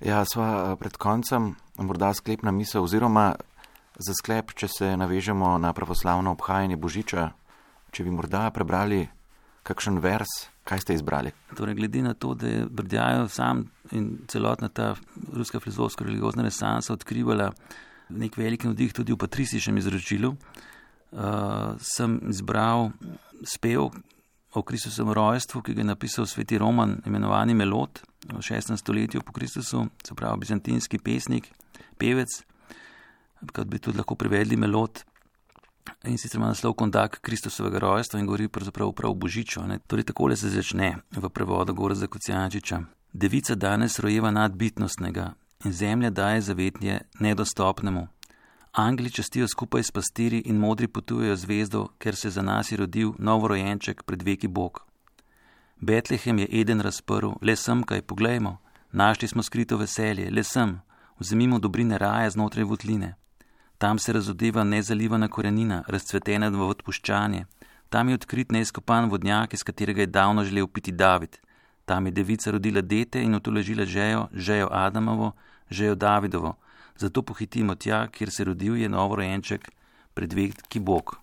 Ja, 0.00 0.24
sva 0.24 0.74
pred 0.76 0.96
koncem 0.96 1.54
morda 1.78 2.10
sklepna 2.14 2.50
misel 2.50 2.82
oziroma 2.82 3.34
za 3.94 4.14
sklep, 4.14 4.56
če 4.58 4.68
se 4.68 4.96
navežemo 4.96 5.58
na 5.58 5.72
pravoslavno 5.72 6.32
obhajanje 6.32 6.76
Božiča, 6.76 7.30
če 7.90 8.06
bi 8.06 8.14
morda 8.14 8.48
prebrali 8.54 9.02
kakšen 9.66 10.00
vers, 10.00 10.48
kaj 10.64 10.84
ste 10.84 10.96
izbrali? 10.96 11.32
Torej, 11.56 11.76
glede 11.78 12.02
na 12.02 12.14
to, 12.14 12.34
da 12.34 12.48
je 12.48 12.66
Brdjajo 12.66 13.28
sam 13.28 13.64
in 13.92 14.22
celotna 14.30 14.68
ta 14.68 14.94
ruska 15.32 15.60
filozofska 15.60 16.04
religiozna 16.04 16.46
resansa 16.46 16.94
odkrivala 16.94 17.50
nek 18.10 18.36
velik 18.36 18.64
navdih 18.64 18.92
tudi 18.92 19.14
v 19.14 19.20
patrističnem 19.20 19.78
izročilu, 19.78 20.34
uh, 20.34 21.76
sem 21.78 22.18
izbral 22.30 22.90
spev 23.46 23.90
o 24.54 24.62
Kristusovem 24.66 25.14
rojstvu, 25.14 25.62
ki 25.62 25.74
ga 25.74 25.84
je 25.84 25.90
napisal 25.92 26.26
sveti 26.26 26.58
Roman, 26.58 26.98
imenovani 27.06 27.54
Melod 27.54 28.02
v 28.26 28.42
16. 28.42 28.76
stoletju 28.76 29.22
po 29.22 29.32
Kristusu, 29.32 29.86
se 30.06 30.14
pravi 30.14 30.42
bizantinski 30.42 30.98
pesnik, 30.98 31.46
pevec, 31.98 32.40
kot 33.52 33.66
bi 33.70 33.78
tudi 33.78 33.98
lahko 33.98 34.18
prevedli 34.18 34.58
Melod, 34.58 35.04
In 36.04 36.18
sicer 36.18 36.38
ima 36.38 36.46
naslov 36.46 36.74
Kondak 36.74 37.20
Kristusovega 37.20 37.78
rojstva 37.78 38.20
in 38.20 38.26
govori 38.26 38.48
pravzaprav 38.48 38.92
prav 38.92 39.10
o 39.10 39.14
Božiču. 39.14 39.62
Ne? 39.66 39.78
Torej, 39.86 40.04
takole 40.04 40.36
se 40.36 40.50
začne 40.50 40.96
v 41.10 41.28
prevodu 41.28 41.74
Gora 41.74 41.94
za 41.94 42.06
Kocijančiča. 42.06 42.80
Devica 43.12 43.54
danes 43.54 43.98
rojeva 43.98 44.30
nadbitnostnega 44.30 45.32
in 45.64 45.72
zemlja 45.72 46.10
daje 46.10 46.40
zavetje 46.40 47.00
nedostopnemu. 47.18 48.08
Angli 48.72 49.10
častijo 49.10 49.48
skupaj 49.48 49.82
s 49.82 49.90
pastiri 49.90 50.38
in 50.38 50.56
modri 50.56 50.88
potujejo 50.88 51.36
zvezdo, 51.36 51.88
ker 51.98 52.16
se 52.16 52.30
za 52.30 52.42
nas 52.42 52.72
je 52.72 52.76
rodil 52.76 53.12
novorojenček 53.18 54.02
pred 54.02 54.22
veki 54.22 54.48
Bog. 54.48 54.80
Betlehem 55.80 56.38
je 56.38 56.48
eden 56.60 56.80
razprl, 56.80 57.30
le 57.42 57.56
sem 57.56 57.82
kaj, 57.82 58.02
poglejmo, 58.02 58.58
našli 58.92 59.28
smo 59.28 59.42
skrito 59.42 59.76
veselje, 59.76 60.30
le 60.30 60.44
sem, 60.44 60.80
vzemimo 61.18 61.58
dobrine 61.58 61.98
raja 61.98 62.30
znotraj 62.30 62.64
votline. 62.64 63.14
Tam 63.80 63.98
se 63.98 64.12
razodeva 64.12 64.64
nezalivana 64.64 65.28
korenina, 65.28 65.78
razcvetena 65.88 66.50
v 66.52 66.66
odpuščanje. 66.68 67.46
Tam 67.88 68.08
je 68.08 68.14
odkrit 68.18 68.50
neizkopan 68.52 69.06
vodnjak, 69.08 69.54
iz 69.56 69.62
katerega 69.64 70.02
je 70.02 70.06
davno 70.06 70.44
želel 70.44 70.66
piti 70.66 70.92
David. 70.92 71.38
Tam 71.88 72.06
je 72.06 72.12
devica 72.12 72.52
rodila 72.52 72.82
dete 72.84 73.22
in 73.24 73.34
otoležila 73.34 73.86
žejo, 73.88 74.26
žejo 74.34 74.68
Adamovo, 74.70 75.30
žejo 75.70 75.94
Davidovo. 75.94 76.58
Zato 76.96 77.22
pohitimo 77.22 77.74
tja, 77.74 78.02
kjer 78.08 78.30
se 78.30 78.44
rodil 78.44 78.76
je 78.76 78.88
novorojenček, 78.88 79.70
predvedki 80.14 80.80
Bog. 80.80 81.16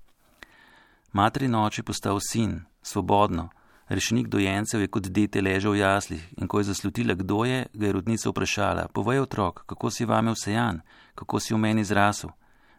Materi 1.14 1.48
noči 1.48 1.84
postal 1.84 2.18
sin, 2.20 2.64
svobodno. 2.82 3.50
Rešnik 3.88 4.28
dojencev 4.28 4.82
je 4.82 4.88
kot 4.88 5.12
dete 5.14 5.42
ležal 5.42 5.78
v 5.78 5.84
jaslih 5.84 6.26
in 6.42 6.48
ko 6.48 6.60
je 6.60 6.72
zaslutila, 6.74 7.14
kdo 7.14 7.46
je, 7.46 7.68
ga 7.74 7.86
je 7.86 7.94
rodnica 7.94 8.30
vprašala: 8.30 8.88
Povej 8.88 9.20
otrok, 9.30 9.64
kako 9.66 9.92
si 9.92 10.06
vame 10.06 10.34
vsejan, 10.34 10.82
kako 11.16 11.40
si 11.40 11.54
v 11.54 11.62
meni 11.62 11.86
zrasel. 11.86 12.34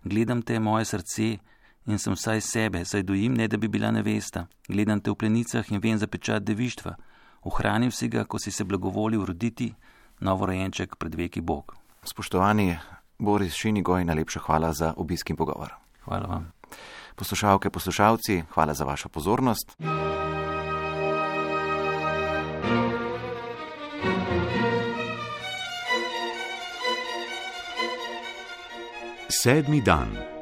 Gledam 0.04 0.42
te 0.42 0.58
moje 0.60 0.84
srce 0.84 1.38
in 1.86 1.98
sem 1.98 2.12
vsaj 2.12 2.40
sebe, 2.40 2.84
saj 2.84 3.02
dojim 3.02 3.34
ne, 3.34 3.48
da 3.48 3.56
bi 3.56 3.68
bila 3.68 3.90
nevesta. 3.90 4.46
Gledam 4.68 5.00
te 5.00 5.10
v 5.10 5.16
plenicah 5.16 5.72
in 5.72 5.80
vem 5.80 5.98
za 5.98 6.06
pečat 6.06 6.42
devištva. 6.42 6.94
Ohranil 7.42 7.90
si 7.90 8.08
ga, 8.08 8.24
ko 8.24 8.38
si 8.38 8.50
se 8.50 8.64
blagovolil 8.64 9.24
roditi, 9.24 9.72
novorojenček 10.20 10.96
pred 10.96 11.14
veki 11.14 11.40
Bog. 11.40 11.74
Spoštovani 12.04 12.76
Boris 13.18 13.54
Šinigoj, 13.54 14.04
najlepša 14.04 14.40
hvala 14.40 14.72
za 14.72 14.92
obisk 14.96 15.30
in 15.30 15.36
pogovor. 15.36 15.74
Hvala 16.04 16.26
vam. 16.26 16.52
Poslušalke, 17.16 17.70
poslušalci, 17.70 18.42
hvala 18.54 18.74
za 18.74 18.84
vašo 18.84 19.08
pozornost. 19.08 19.76
Sedmi 29.38 29.78
dan. 29.86 30.37